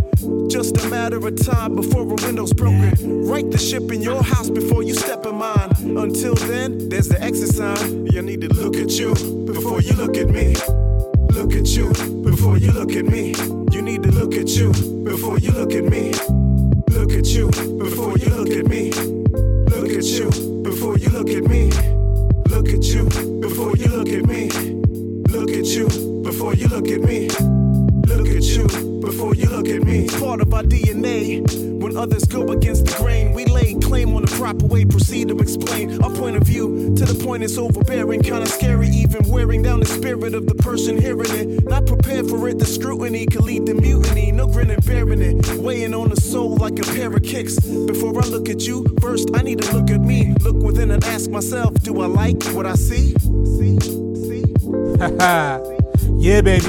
[0.49, 3.27] Just a matter of time before a window's broken.
[3.27, 5.69] Right the ship in your house before you step in mine.
[5.97, 8.05] Until then, there's the exit sign.
[8.07, 9.13] You need to look at you
[9.45, 10.55] before you look at me.
[11.31, 11.91] Look at you
[12.23, 13.33] before you look at me.
[13.71, 14.71] You need to look at you
[15.03, 16.13] before you look at me.
[16.89, 18.91] Look at you before you look at me.
[19.71, 20.29] Look at you
[20.63, 21.71] before you look at me.
[22.49, 23.26] Look at you
[30.57, 31.45] our DNA.
[31.79, 35.37] When others go against the grain, we lay claim on the proper way, proceed to
[35.37, 39.81] explain our point of view to the point it's overbearing, kinda scary, even wearing down
[39.81, 41.63] the spirit of the person hearing it.
[41.69, 44.31] Not prepared for it, the scrutiny could lead to mutiny.
[44.31, 47.59] No grin and bearing it, weighing on the soul like a pair of kicks.
[47.59, 50.33] Before I look at you, first I need to look at me.
[50.41, 53.13] Look within and ask myself, do I like what I see?
[53.57, 53.79] See?
[54.25, 54.43] See?
[56.17, 56.65] yeah, baby.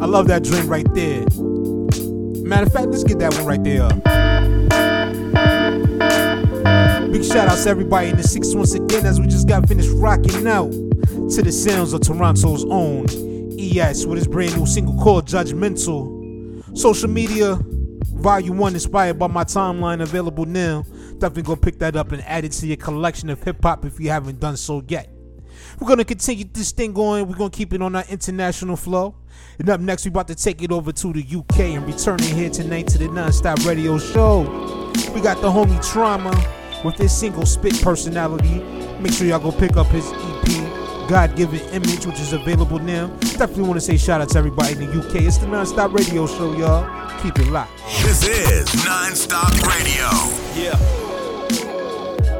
[0.00, 1.26] I love that drink right there.
[2.50, 3.88] Matter of fact, let's get that one right there.
[7.12, 9.90] Big shout out to everybody in the six once again as we just got finished
[9.94, 13.06] rocking out to the sounds of Toronto's own
[13.56, 16.76] ES with his brand new single called Judgmental.
[16.76, 17.56] Social media,
[18.16, 20.84] volume one, inspired by my timeline, available now.
[21.18, 24.00] Definitely go pick that up and add it to your collection of hip hop if
[24.00, 25.08] you haven't done so yet.
[25.78, 27.28] We're gonna continue this thing going.
[27.28, 29.19] We're gonna keep it on our international flow.
[29.58, 32.50] And up next, we about to take it over to the UK and returning here
[32.50, 34.40] tonight to the Non-Stop Radio Show.
[35.14, 36.30] We got the homie Trauma
[36.84, 38.60] with his single Spit Personality.
[39.00, 43.08] Make sure y'all go pick up his EP, God Given Image, which is available now.
[43.20, 45.22] Definitely want to say shout out to everybody in the UK.
[45.22, 47.20] It's the Non-Stop Radio Show, y'all.
[47.20, 47.76] Keep it locked.
[48.02, 50.08] This is Non-Stop Radio.
[50.54, 50.99] Yeah.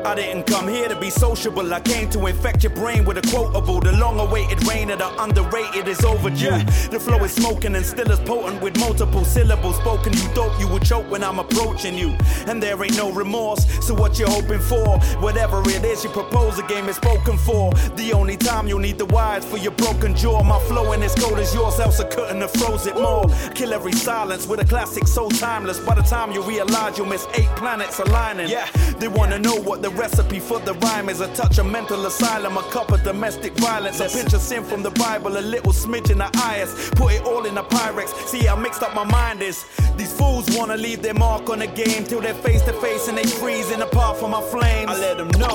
[0.05, 1.73] I didn't come here to be sociable.
[1.73, 3.81] I came to infect your brain with a quotable.
[3.81, 6.47] The long awaited reign of the underrated is overdue.
[6.47, 6.65] Yeah.
[6.91, 10.13] The flow is smoking and still as potent with multiple syllables spoken.
[10.15, 12.17] You thought you would choke when I'm approaching you.
[12.47, 13.67] And there ain't no remorse.
[13.87, 14.99] So what you hoping for?
[15.21, 17.73] Whatever it is you propose, a game is spoken for.
[17.97, 20.43] The only time you'll need the wires for your broken jaw.
[20.43, 23.27] My flow in as cold as yours, else I couldn't have froze it more.
[23.55, 25.79] Kill every silence with a classic so timeless.
[25.79, 28.49] By the time you realize you'll miss eight planets aligning.
[28.49, 28.67] Yeah,
[28.99, 32.57] they wanna know what the recipe for the rhyme is a touch of mental asylum,
[32.57, 36.11] a cup of domestic violence, a pinch of sin from the Bible, a little smidge
[36.11, 36.91] in the IS.
[36.91, 38.09] Put it all in a Pyrex.
[38.29, 39.65] See how mixed up my mind is.
[39.97, 43.17] These fools wanna leave their mark on the game till they're face to face and
[43.19, 44.91] they freezing apart from my flames.
[44.91, 45.55] I let them know.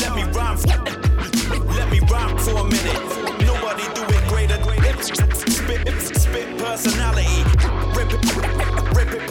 [0.00, 0.58] Let me rhyme.
[1.76, 3.46] Let me rhyme for a minute.
[3.46, 5.02] Nobody do it greater greater.
[5.02, 7.75] Spit, spit personality.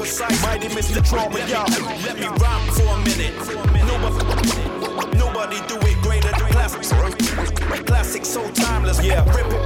[0.06, 0.44] Precise.
[0.44, 1.02] Mighty Mr.
[1.08, 1.66] Trauma, y'all.
[2.06, 3.34] Let me rhyme for a minute.
[3.90, 6.30] Nobody, nobody do it greater.
[6.30, 9.04] Than classic, classic, so timeless.
[9.04, 9.66] Yeah, rip it.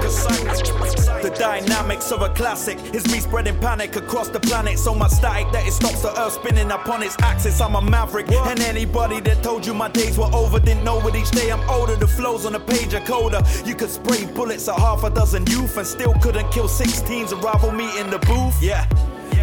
[1.21, 4.79] The dynamics of a classic is me spreading panic across the planet.
[4.79, 7.59] So much static that it stops the earth spinning upon its axis.
[7.59, 11.15] I'm a maverick, and anybody that told you my days were over didn't know it.
[11.15, 13.41] Each day I'm older, the flows on the page are colder.
[13.65, 17.43] You could spray bullets at half a dozen youth and still couldn't kill 16s and
[17.43, 18.61] rival me in the booth.
[18.61, 18.87] Yeah.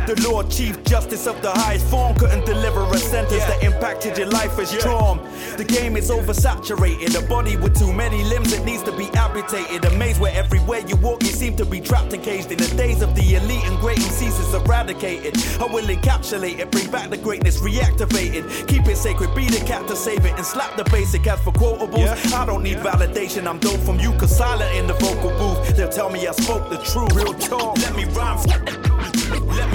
[0.06, 4.28] The Lord Chief Justice of the highest form couldn't deliver a sentence that impacted your
[4.28, 5.20] life as trauma.
[5.56, 9.84] The game is oversaturated, a body with too many limbs that needs to be amputated.
[9.84, 12.52] A maze where everywhere you walk, you seem to be trapped and caged.
[12.52, 15.34] In the days of the elite and great MCs is eradicated.
[15.60, 18.68] I will encapsulate it, bring back the greatness, reactivate it.
[18.68, 21.26] Keep it sacred, be the cat to save it, and slap the basic.
[21.26, 24.94] As for quotables, I don't need validation, I'm dope from you, cause silent in the
[24.94, 25.76] vocal booth.
[25.76, 27.12] They'll tell me I spoke the truth.
[27.12, 28.85] Real talk, let me rhyme.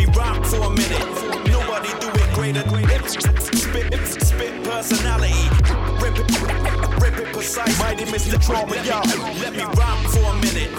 [0.01, 1.51] Let me rhyme for a minute.
[1.51, 3.07] Nobody do it greater.
[3.07, 5.31] Spit, spit personality.
[6.01, 6.41] Rip it,
[6.99, 7.79] rip it precise.
[7.79, 8.43] Mighty Mr.
[8.43, 9.05] Trauma, y'all.
[9.39, 10.71] Let me rhyme for a minute.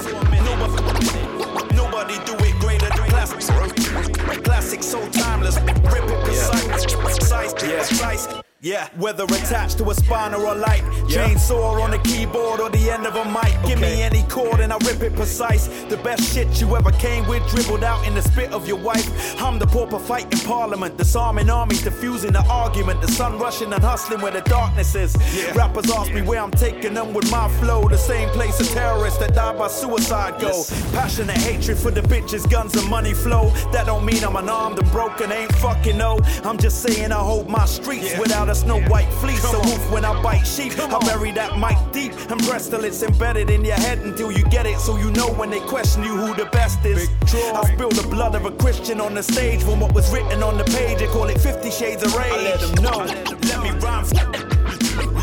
[0.43, 2.89] Nobody, nobody do it greater.
[2.89, 5.57] Classic, classic, so timeless.
[5.57, 8.51] Rip it precise, precise, precise.
[8.64, 12.90] Yeah, whether attached to a spine or a light, chainsaw on a keyboard or the
[12.90, 13.52] end of a mic.
[13.66, 15.66] Give me any chord and I rip it precise.
[15.86, 19.42] The best shit you ever came with, dribbled out in the spit of your wife.
[19.42, 23.00] I'm the pauper fighting parliament, disarming armies, diffusing the argument.
[23.00, 25.16] The sun rushing and hustling where the darkness is.
[25.56, 27.88] Rappers ask me where I'm taking them with my flow.
[27.88, 30.62] The same place a terrorist that died by suicide go.
[30.92, 33.50] Passionate hatred for the bitches, guns and money flow.
[33.72, 36.20] That don't mean I'm unarmed and broken, ain't fucking no.
[36.44, 39.40] I'm just saying I hold my streets without a snow white fleece.
[39.40, 40.78] So woof when I bite sheep.
[40.78, 44.44] I bury that mic deep and press till it's embedded in your head until you
[44.44, 44.78] get it.
[44.78, 47.09] So you know when they question you who the best is.
[47.22, 50.59] I spill the blood of a Christian on the stage from what was written on
[50.59, 50.98] the page.
[50.98, 52.32] They call it 50 Shades of Rage.
[52.32, 52.98] I let them know.
[53.48, 54.07] Let me rhyme.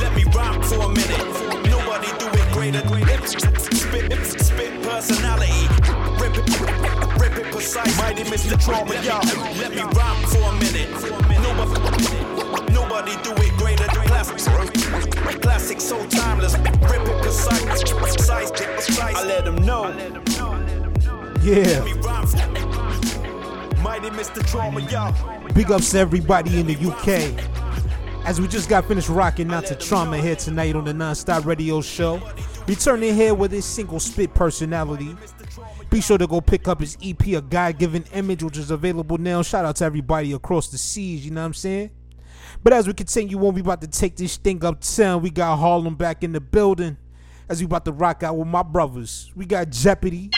[0.02, 1.26] Let me rhyme for a minute.
[1.70, 2.82] Nobody do it greater.
[3.28, 5.68] Spit, spit personality.
[6.20, 6.89] Rip it
[7.60, 7.98] precise.
[7.98, 8.58] Mighty Mr.
[8.64, 9.22] Trauma, y'all.
[9.58, 10.90] Let me rhyme for a minute.
[11.44, 13.86] Nobody, nobody do it greater.
[13.86, 16.58] Than classic, classic, so timeless.
[16.58, 19.16] Rip it precise, precise, precise.
[19.16, 19.90] I let them know.
[21.44, 21.64] Yeah.
[21.66, 23.84] Let me rhyme.
[23.84, 24.46] Mighty Mr.
[24.50, 25.14] Trauma, y'all.
[25.54, 27.46] Big ups to everybody in the UK.
[28.26, 31.82] As we just got finished rocking out to Trauma here tonight on the Nonstop Radio
[31.82, 32.22] Show.
[32.68, 35.16] Returning here with his single spit personality.
[35.90, 39.18] Be sure to go pick up his EP, A God Given Image, which is available
[39.18, 39.42] now.
[39.42, 41.90] Shout out to everybody across the seas, you know what I'm saying?
[42.64, 45.24] But as we continue on, we about to take this thing uptown.
[45.24, 46.98] We got Harlem back in the building.
[47.48, 49.32] As we about to rock out with my brothers.
[49.36, 50.30] We got Jeopardy,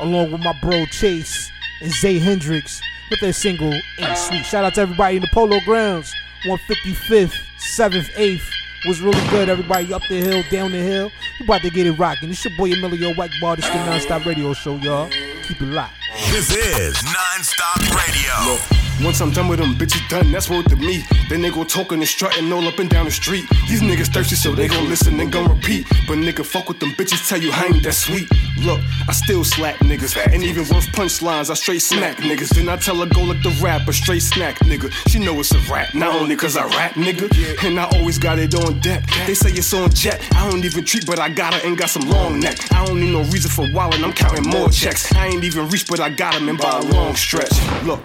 [0.00, 1.50] along with my bro Chase
[1.80, 4.44] and Zay Hendrix with their single Ain't Sweet.
[4.44, 6.12] Shout out to everybody in the Polo Grounds.
[6.44, 8.50] 155th, 7th, 8th
[8.86, 9.48] was really good.
[9.48, 11.10] Everybody up the hill, down the hill.
[11.40, 12.30] We about to get it rocking.
[12.30, 13.56] It's your boy Emilio Wackbar.
[13.56, 15.08] This is the Nonstop Radio Show, y'all.
[15.42, 15.94] Keep it locked.
[16.30, 18.87] This is Nonstop Radio.
[19.02, 21.04] Once I'm done with them bitches done, that's worth to me.
[21.28, 23.44] Then they go talking and strutting all up and down the street.
[23.68, 25.86] These niggas thirsty, so they gon' listen and gon' repeat.
[26.06, 28.28] But nigga, fuck with them bitches, tell you I ain't that sweet.
[28.58, 30.16] Look, I still slap niggas.
[30.32, 32.50] And even worth punchlines, I straight smack niggas.
[32.50, 34.90] Then I tell her go like the rapper, straight snack nigga.
[35.08, 37.28] She know it's a rap, not only cause I rap nigga.
[37.64, 39.04] And I always got it on deck.
[39.26, 40.26] They say it's on jet.
[40.34, 42.56] I don't even treat, but I got her and got some long neck.
[42.72, 45.12] I don't need no reason for wildin', I'm counting more checks.
[45.14, 47.52] I ain't even reached, but I got him and by a long stretch.
[47.84, 48.00] Look,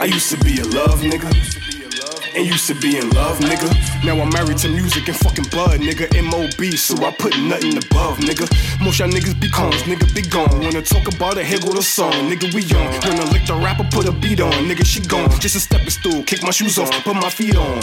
[0.00, 1.77] I used to be a love nigga.
[2.34, 3.68] And used to be in love, nigga.
[4.04, 6.06] Now I'm married to music and fucking blood, nigga.
[6.22, 8.46] MOB, so I put nothing above, nigga.
[8.80, 10.60] Most y'all niggas be cons, nigga be gone.
[10.60, 12.92] Wanna talk about it, here go the song, nigga, we on.
[13.08, 15.30] Wanna lick the rapper, put a beat on, nigga, she gone.
[15.40, 17.80] Just a stepping stool, kick my shoes off, put my feet on.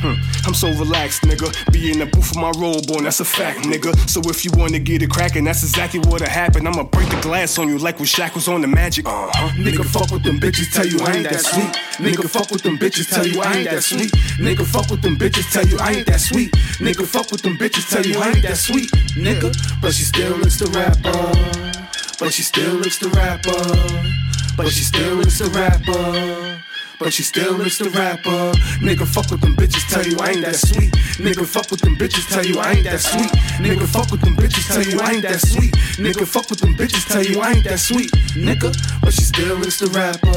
[0.00, 0.14] Hmm,
[0.46, 1.52] I'm so relaxed, nigga.
[1.72, 3.92] Be in the booth with my robe on, that's a fact, nigga.
[4.08, 6.66] So if you wanna get it crackin', that's exactly what'll happen.
[6.66, 9.06] I'ma break the glass on you like Shaq was on the magic.
[9.06, 9.48] Uh-huh.
[9.58, 11.76] Nigga, fuck with them bitches, tell you I ain't that sweet.
[12.00, 14.10] Nigga, fuck with them bitches, tell you I ain't that sweet.
[14.38, 16.52] Nigga, fuck with them bitches, tell you I ain't that sweet.
[16.78, 18.90] Nigga, fuck with them bitches, tell you I ain't that sweet.
[19.16, 19.50] Nigga,
[19.80, 21.70] but she still looks the rapper.
[22.18, 24.20] But she still looks the rapper.
[24.56, 26.60] But she still looks the rapper.
[26.98, 28.52] But she still looks the rapper.
[28.84, 30.92] Nigga, fuck with them bitches, tell you I ain't that sweet.
[31.16, 33.30] Nigga, fuck with them bitches, tell you I ain't that sweet.
[33.56, 35.72] Nigga, fuck with them bitches, tell you I ain't that sweet.
[35.96, 38.10] Nigga, fuck with them bitches, tell you I ain't that sweet.
[38.36, 40.28] Nigga, but she still looks the rapper.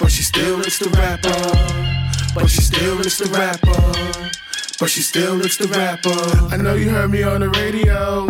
[0.00, 2.09] But she still looks the rapper.
[2.34, 4.30] But she still looks the rapper.
[4.78, 6.54] But she still looks the rapper.
[6.54, 8.28] I know you heard me on the radio.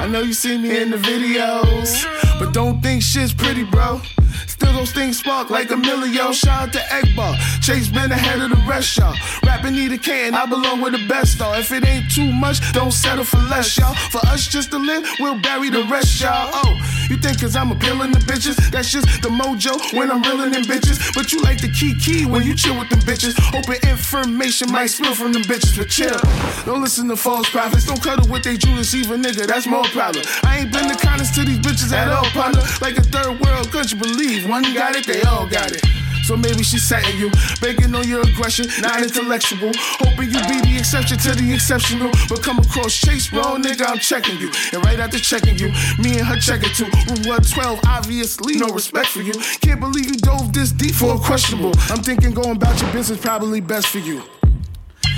[0.00, 2.04] I know you see me in the videos.
[2.38, 4.00] But don't think shit's pretty, bro.
[4.46, 6.32] Still those things spark like a millio.
[6.32, 7.36] Shout out to Egbar.
[7.60, 9.14] Chase been ahead of the rest, y'all.
[9.44, 11.54] Rapping need a can, I belong with the best, though.
[11.54, 13.94] If it ain't too much, don't settle for less, y'all.
[14.10, 16.50] For us just to live, we'll bury the rest, y'all.
[16.52, 18.56] Oh, you think cause I'm appealing to bitches?
[18.70, 21.14] That's just the mojo when I'm reeling in bitches.
[21.14, 23.34] But you like the key key when you chill with them bitches.
[23.50, 26.18] Hoping information might spill from them bitches, but chill.
[26.64, 27.86] Don't listen to false prophets.
[27.86, 29.46] Don't cuddle with they Judas even nigga.
[29.46, 30.24] That's more problem.
[30.44, 32.62] I ain't been the kindest to these bitches at all, partner.
[32.80, 35.82] Like a third world country, believe one got it, they all got it.
[36.24, 39.72] So maybe she's setting you, banking on your aggression, not intellectual.
[39.98, 42.10] Hoping you be the exception to the exceptional.
[42.28, 44.50] But come across chase, bro, nigga, I'm checking you.
[44.72, 45.68] And right after checking you,
[45.98, 46.84] me and her checking too.
[47.10, 49.32] Room 112, obviously, no respect for you.
[49.60, 51.72] Can't believe you dove this deep for a questionable.
[51.88, 54.22] I'm thinking going about your business probably best for you.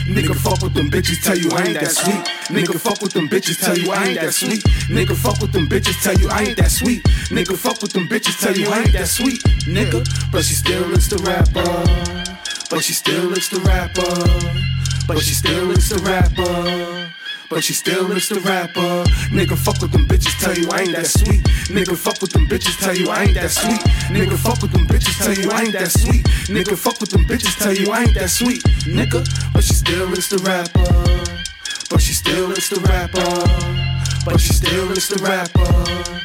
[0.07, 2.25] Nigga fuck with them bitches, tell you I ain't that sweet.
[2.51, 4.63] Nigga fuck with them bitches, tell you I ain't that sweet.
[4.91, 7.03] Nigga fuck with them bitches, tell you I ain't that sweet.
[7.31, 9.43] Nigga fuck with them bitches, tell you I ain't that sweet.
[9.65, 11.63] Nigga, but she still looks the rapper.
[12.69, 14.03] But she still looks the rapper.
[15.07, 17.13] But she still looks the rapper.
[17.53, 19.05] But she still looks the rapper.
[19.29, 21.43] Nigga, fuck with them bitches, tell you I ain't that sweet.
[21.69, 23.79] Nigga, fuck with them bitches, tell you I ain't that sweet.
[24.09, 26.25] Nigga, fuck with them bitches, tell you I ain't that sweet.
[26.49, 28.63] Nigga, fuck with them bitches, tell you I ain't that sweet.
[28.89, 29.21] Nigga,
[29.53, 30.81] but she still looks the rapper.
[31.91, 33.21] But she still looks the rapper.
[34.25, 36.23] But she still looks the rapper.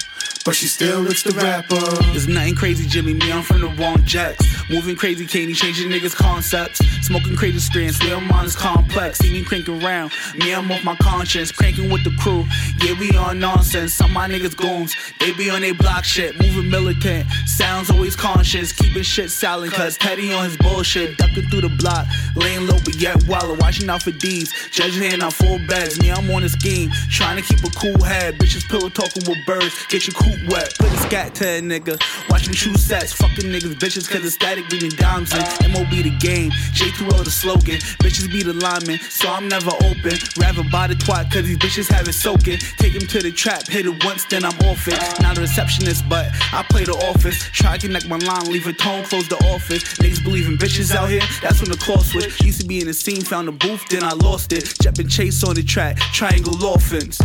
[0.48, 1.76] But she still looks the rapper.
[2.14, 3.14] There's nothing crazy, Jimmy.
[3.14, 4.45] Me, I'm from the wrong jacks.
[4.70, 6.80] Moving crazy, candy, changing niggas' concepts.
[7.06, 9.20] Smoking crazy strands, real mind is complex.
[9.20, 11.52] See me cranking around, me, I'm off my conscience.
[11.52, 12.45] Cranking with the crew,
[12.82, 13.93] yeah, we on nonsense.
[13.93, 16.39] Some of my niggas goons, they be on they block shit.
[16.39, 18.72] Moving militant, sounds always conscious.
[18.72, 21.18] Keeping shit silent, cause Teddy on his bullshit.
[21.18, 23.56] Ducking through the block, laying low, but yet wallow.
[23.56, 26.00] Watching out for D's, judging hand on full beds.
[26.00, 28.38] Me, I'm on a scheme, trying to keep a cool head.
[28.38, 30.73] Bitches pillow talking with birds, get your coop wet.
[30.77, 33.13] Put a scat to a nigga, watch me shoot sets.
[33.13, 35.71] Fucking niggas, bitches, cause the static reading dimes in.
[35.71, 37.77] MOB the game, J2L the slogan.
[38.01, 40.17] Bitches be the lineman, so I'm never open.
[40.38, 42.57] Rather buy the twat, cause these bitches have it soaking.
[42.77, 44.99] Take him to the trap, hit it once, then I'm off it.
[45.21, 47.38] Not a receptionist, but I play the office.
[47.51, 49.83] Try to connect my line, leave a tone, close the office.
[49.99, 52.41] Niggas believe in bitches out here, that's when the call switch.
[52.41, 54.73] Used to be in the scene, found the booth, then I lost it.
[54.81, 57.19] Jep and Chase on the track, triangle offense.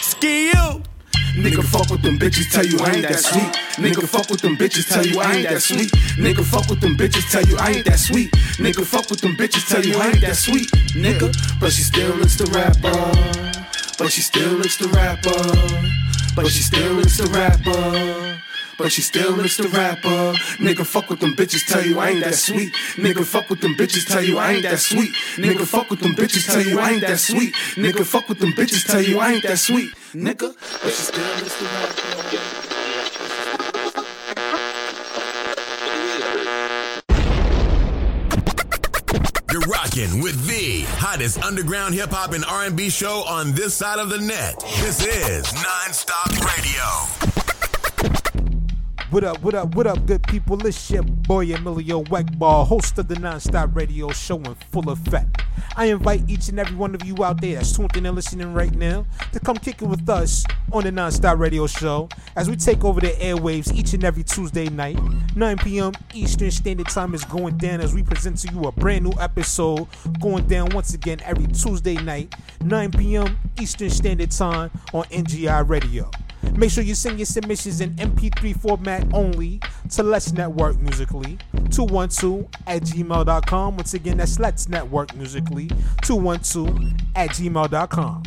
[0.00, 0.82] Ski you!
[1.34, 3.52] Nigga fuck with them bitches, tell you I ain't that sweet.
[3.78, 5.90] Nigga fuck with them bitches, tell you I ain't that sweet.
[6.18, 8.30] Nigga fuck with them bitches, tell you I ain't that sweet.
[8.58, 10.70] Nigga fuck with them bitches, tell you I ain't that sweet.
[10.94, 12.92] Nigga, but she still looks the rapper.
[13.98, 15.30] But she still looks the rapper.
[16.34, 18.40] But she still looks the rapper.
[18.80, 20.32] But she still the rapper.
[20.56, 22.72] Nigga, fuck with them bitches, tell you I ain't that sweet.
[22.96, 25.10] Nigga, fuck with them bitches, tell you I ain't that sweet.
[25.36, 27.54] Nigga, fuck with them bitches, tell you I ain't that sweet.
[27.74, 29.92] Nigga, fuck with them bitches, tell you I ain't that sweet.
[30.14, 32.10] Nigga, but she still looks rapper.
[39.52, 44.08] You're rocking with the hottest underground hip hop and R&B show on this side of
[44.08, 44.58] the net.
[44.80, 47.49] This is Nonstop Radio.
[49.10, 50.64] What up, what up, what up, good people?
[50.64, 55.42] It's your boy Emilio Weckball, host of the Nonstop Radio Show in full effect.
[55.76, 58.54] I invite each and every one of you out there that's tuned in and listening
[58.54, 62.54] right now to come kick it with us on the Nonstop Radio Show as we
[62.54, 64.96] take over the airwaves each and every Tuesday night.
[65.34, 65.92] 9 p.m.
[66.14, 69.88] Eastern Standard Time is going down as we present to you a brand new episode
[70.20, 72.32] going down once again every Tuesday night,
[72.62, 73.36] 9 p.m.
[73.60, 76.08] Eastern Standard Time on NGI Radio.
[76.60, 79.60] Make sure you send your submissions in MP3 format only
[79.92, 81.38] to Let's Network Musically
[81.70, 83.76] 212 at gmail.com.
[83.78, 85.68] Once again, that's Let's Network Musically
[86.02, 88.22] 212 at gmail.com.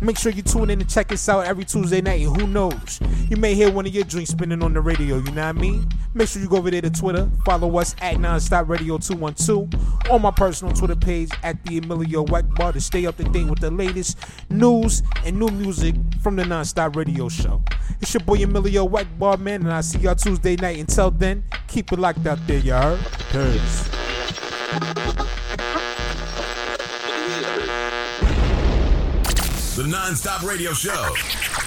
[0.00, 2.22] Make sure you tune in and check us out every Tuesday night.
[2.22, 2.98] Who knows,
[3.30, 5.18] you may hear one of your drinks spinning on the radio.
[5.18, 5.88] You know what I mean?
[6.12, 10.22] Make sure you go over there to Twitter, follow us at Nonstop Radio 212 on
[10.22, 13.70] my personal Twitter page at the Emilio Weckbar to stay up to date with the
[13.70, 14.18] latest
[14.50, 17.62] news and new music from the Nonstop Radio Show.
[18.00, 20.78] It's your boy Emilio Weckbar, man, and I'll see y'all Tuesday night.
[20.78, 23.00] Until then, keep it locked out there, you heard?
[23.30, 23.88] Peace.
[29.76, 31.14] The Nonstop Radio Show.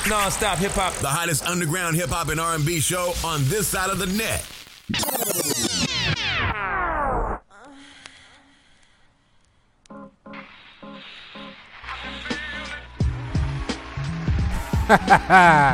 [0.10, 0.94] Nonstop hip hop.
[0.96, 4.46] The hottest underground hip hop and R&B show on this side of the net.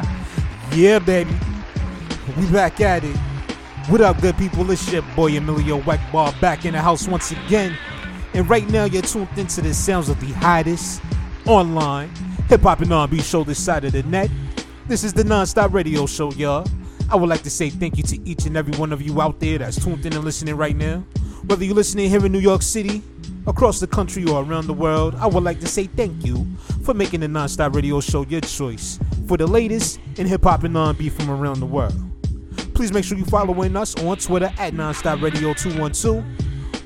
[0.76, 1.34] yeah, baby.
[2.38, 3.16] We back at it.
[3.88, 4.70] What up, good people?
[4.72, 7.78] It's your boy Emilio Weckball back in the house once again.
[8.34, 11.02] And right now, you're tuned into the sounds of the hottest
[11.46, 12.10] online
[12.50, 14.30] hip hop and R&B show this side of the net.
[14.88, 16.68] This is the Nonstop Radio Show, y'all.
[17.10, 19.40] I would like to say thank you to each and every one of you out
[19.40, 21.04] there that's tuned in and listening right now.
[21.48, 23.04] Whether you're listening here in New York City,
[23.46, 26.44] across the country, or around the world, I would like to say thank you
[26.84, 30.76] for making the Nonstop Radio Show your choice for the latest in hip hop and
[30.76, 31.94] R&B from around the world.
[32.74, 36.26] Please make sure you're following us on Twitter at Nonstop Radio 212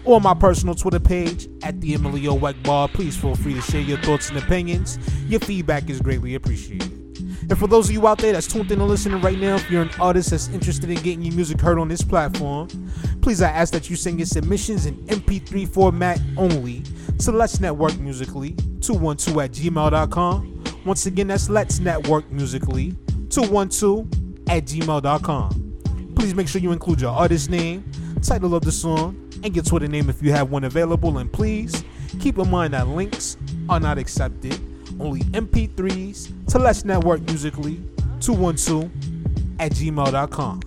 [0.03, 2.89] or my personal Twitter page at the Emilio Bar.
[2.89, 4.99] Please feel free to share your thoughts and opinions.
[5.27, 7.08] Your feedback is greatly appreciated.
[7.49, 9.71] And for those of you out there that's tuned in and listening right now, if
[9.71, 12.67] you're an artist that's interested in getting your music heard on this platform,
[13.21, 16.83] please I ask that you send your submissions in MP3 format only
[17.19, 20.63] to Let's Network Musically 212 at gmail.com.
[20.85, 22.95] Once again, that's Let's Network Musically
[23.29, 24.05] 212
[24.49, 26.13] at gmail.com.
[26.15, 27.83] Please make sure you include your artist name,
[28.21, 31.17] title of the song, and your Twitter name if you have one available.
[31.17, 31.83] And please
[32.19, 33.37] keep in mind that links
[33.69, 34.68] are not accepted.
[34.99, 37.81] Only MP3s to Let's Network Musically
[38.19, 38.85] 212
[39.59, 40.61] at gmail.com.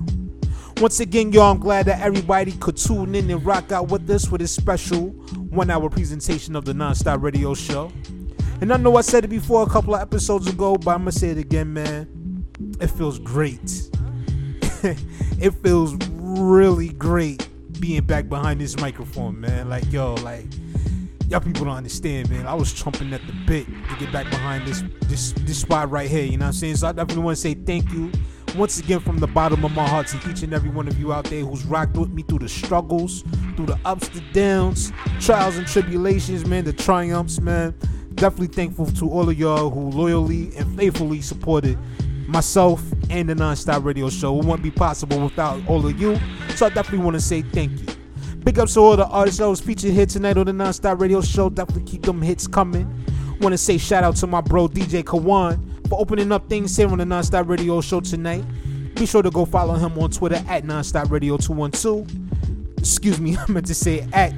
[0.81, 4.25] Once again, y'all, I'm glad that everybody could tune in and rock out with us
[4.25, 5.11] for this special
[5.51, 7.93] one hour presentation of the Nonstop Radio Show.
[8.61, 11.13] And I know I said it before a couple of episodes ago, but I'm going
[11.13, 12.47] to say it again, man.
[12.81, 13.61] It feels great.
[14.83, 17.49] it feels really great
[17.81, 19.69] being back behind this microphone, man.
[19.69, 20.47] Like, yo, like,
[21.33, 22.47] y'all people don't understand, man.
[22.47, 26.09] I was chomping at the bit to get back behind this this this spot right
[26.09, 26.25] here.
[26.25, 26.77] You know what I'm saying?
[26.77, 28.13] So I definitely want to say thank you
[28.55, 31.11] once again from the bottom of my heart to each and every one of you
[31.11, 33.25] out there who's rocked with me through the struggles,
[33.57, 37.75] through the ups, the downs, trials and tribulations, man, the triumphs, man.
[38.15, 41.79] Definitely thankful to all of y'all who loyally and faithfully supported
[42.29, 44.39] myself and the Nonstop Radio Show.
[44.39, 46.21] It wouldn't be possible without all of you.
[46.57, 48.02] So I definitely want to say thank you.
[48.45, 51.21] Big ups to all the artists that was featured here tonight on the Nonstop Radio
[51.21, 51.49] Show.
[51.49, 52.93] Definitely keep them hits coming.
[53.41, 56.89] Want to say shout out to my bro DJ Kawon for opening up things here
[56.89, 58.45] on the Nonstop Radio Show tonight.
[58.97, 62.09] Be sure to go follow him on Twitter at Nonstop Radio 212.
[62.79, 64.33] Excuse me, I meant to say at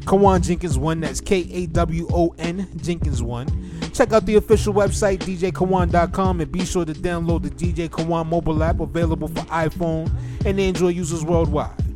[0.00, 1.00] Kawon Jenkins 1.
[1.00, 3.90] That's K A W O N Jenkins 1.
[3.92, 8.62] Check out the official website, djkawon.com, and be sure to download the DJ Kawon mobile
[8.62, 10.08] app available for iPhone
[10.46, 11.87] and Android users worldwide.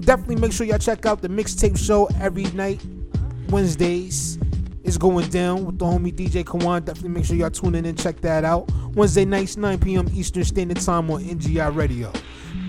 [0.00, 2.80] Definitely make sure y'all check out the mixtape show every night,
[3.48, 4.38] Wednesdays.
[4.84, 6.84] It's going down with the homie DJ Kawon.
[6.84, 8.70] Definitely make sure y'all tune in and check that out.
[8.94, 10.08] Wednesday nights, 9 p.m.
[10.12, 12.12] Eastern Standard Time on NGI Radio.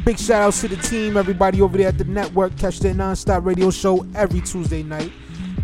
[0.05, 2.55] Big shout outs to the team, everybody over there at the network.
[2.57, 5.11] Catch their non-stop radio show every Tuesday night.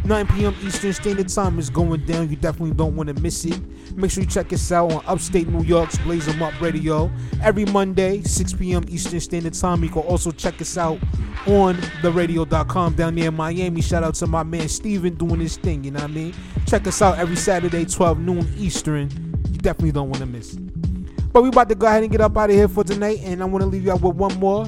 [0.09, 0.55] 9 p.m.
[0.63, 2.31] Eastern Standard Time is going down.
[2.31, 3.61] You definitely don't want to miss it.
[3.95, 7.11] Make sure you check us out on Upstate New York's Blaze 'em Up Radio
[7.43, 8.83] every Monday, 6 p.m.
[8.89, 9.83] Eastern Standard Time.
[9.83, 10.97] You can also check us out
[11.45, 13.81] on theradio.com down there in Miami.
[13.81, 16.33] Shout out to my man Steven doing his thing, you know what I mean?
[16.65, 19.11] Check us out every Saturday, 12 noon Eastern.
[19.51, 21.31] You definitely don't want to miss it.
[21.31, 23.43] But we about to go ahead and get up out of here for tonight, and
[23.43, 24.65] I want to leave you out with one more.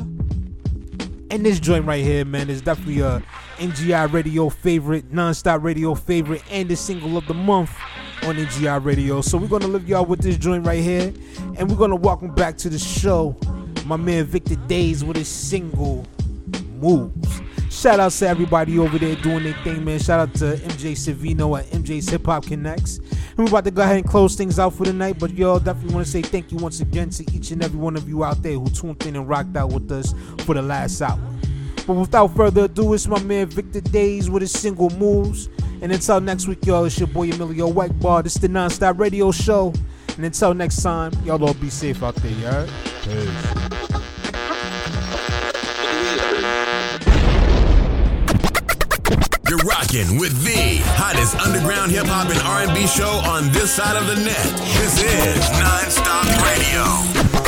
[1.31, 3.23] And this joint right here, man, is definitely a
[3.61, 7.69] NGI radio favorite, non-stop radio favorite, and the single of the month
[8.23, 9.21] on NGI radio.
[9.21, 11.13] So we're gonna leave y'all with this joint right here,
[11.57, 13.37] and we're gonna welcome back to the show
[13.85, 16.07] my man Victor Days with his single
[16.79, 17.41] moves.
[17.69, 19.99] Shout out to everybody over there doing their thing, man.
[19.99, 22.97] Shout out to MJ Savino at MJ's Hip Hop Connex.
[22.97, 25.19] And we're about to go ahead and close things out for the night.
[25.19, 27.95] But y'all definitely want to say thank you once again to each and every one
[27.95, 30.13] of you out there who tuned in and rocked out with us
[30.45, 31.19] for the last hour.
[31.91, 35.49] But without further ado, it's my man Victor Days with his single moves.
[35.81, 38.23] And until next week, y'all, it's your boy Emilio Whiteball.
[38.23, 39.73] This is the Nonstop Radio Show.
[40.15, 42.65] And until next time, y'all all be safe out there, y'all.
[43.03, 43.27] Peace.
[49.49, 54.07] You're rocking with the hottest underground hip hop and R&B show on this side of
[54.07, 54.45] the net.
[54.79, 56.23] This is Nonstop
[57.35, 57.40] Radio.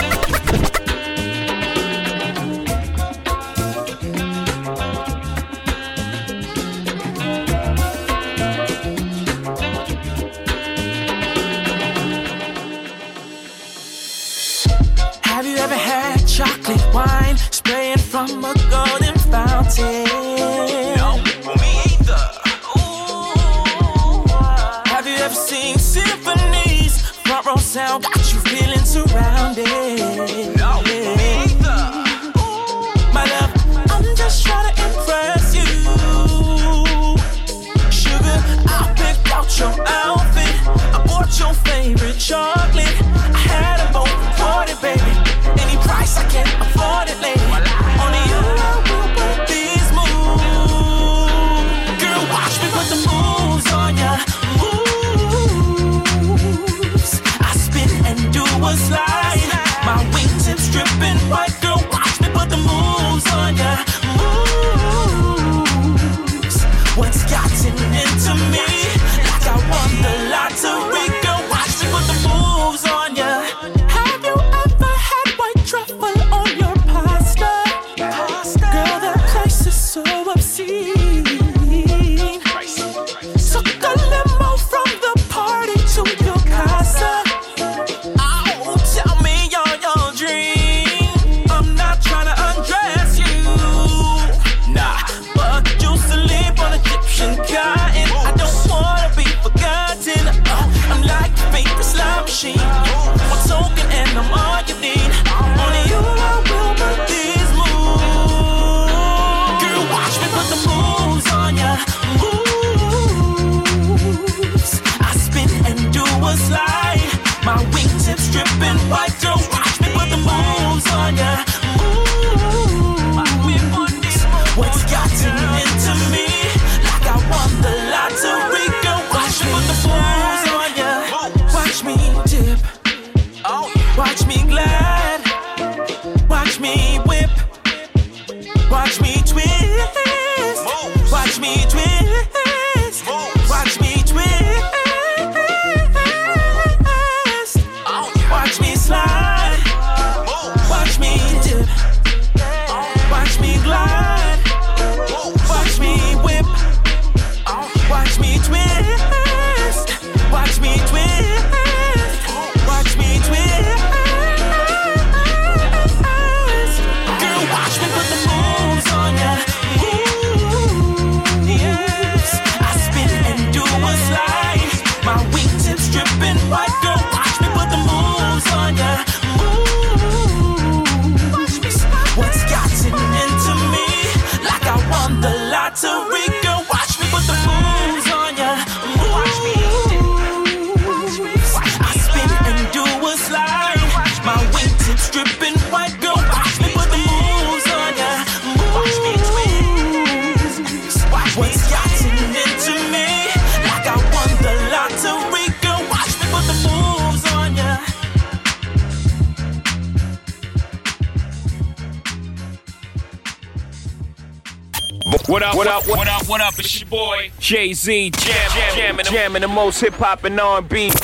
[217.54, 220.90] Jay Z, jam, jam, jamming, jamming the most hip hop and R&B.
[220.90, 220.98] The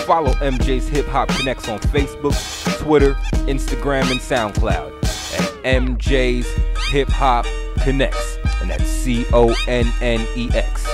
[0.06, 2.36] Follow MJ's Hip Hop Connex on Facebook,
[2.80, 3.14] Twitter,
[3.46, 4.92] Instagram, and SoundCloud
[5.39, 6.48] at MJ's
[6.89, 7.46] Hip Hop
[7.78, 8.16] Connex,
[8.62, 10.88] and that's C O N N E X.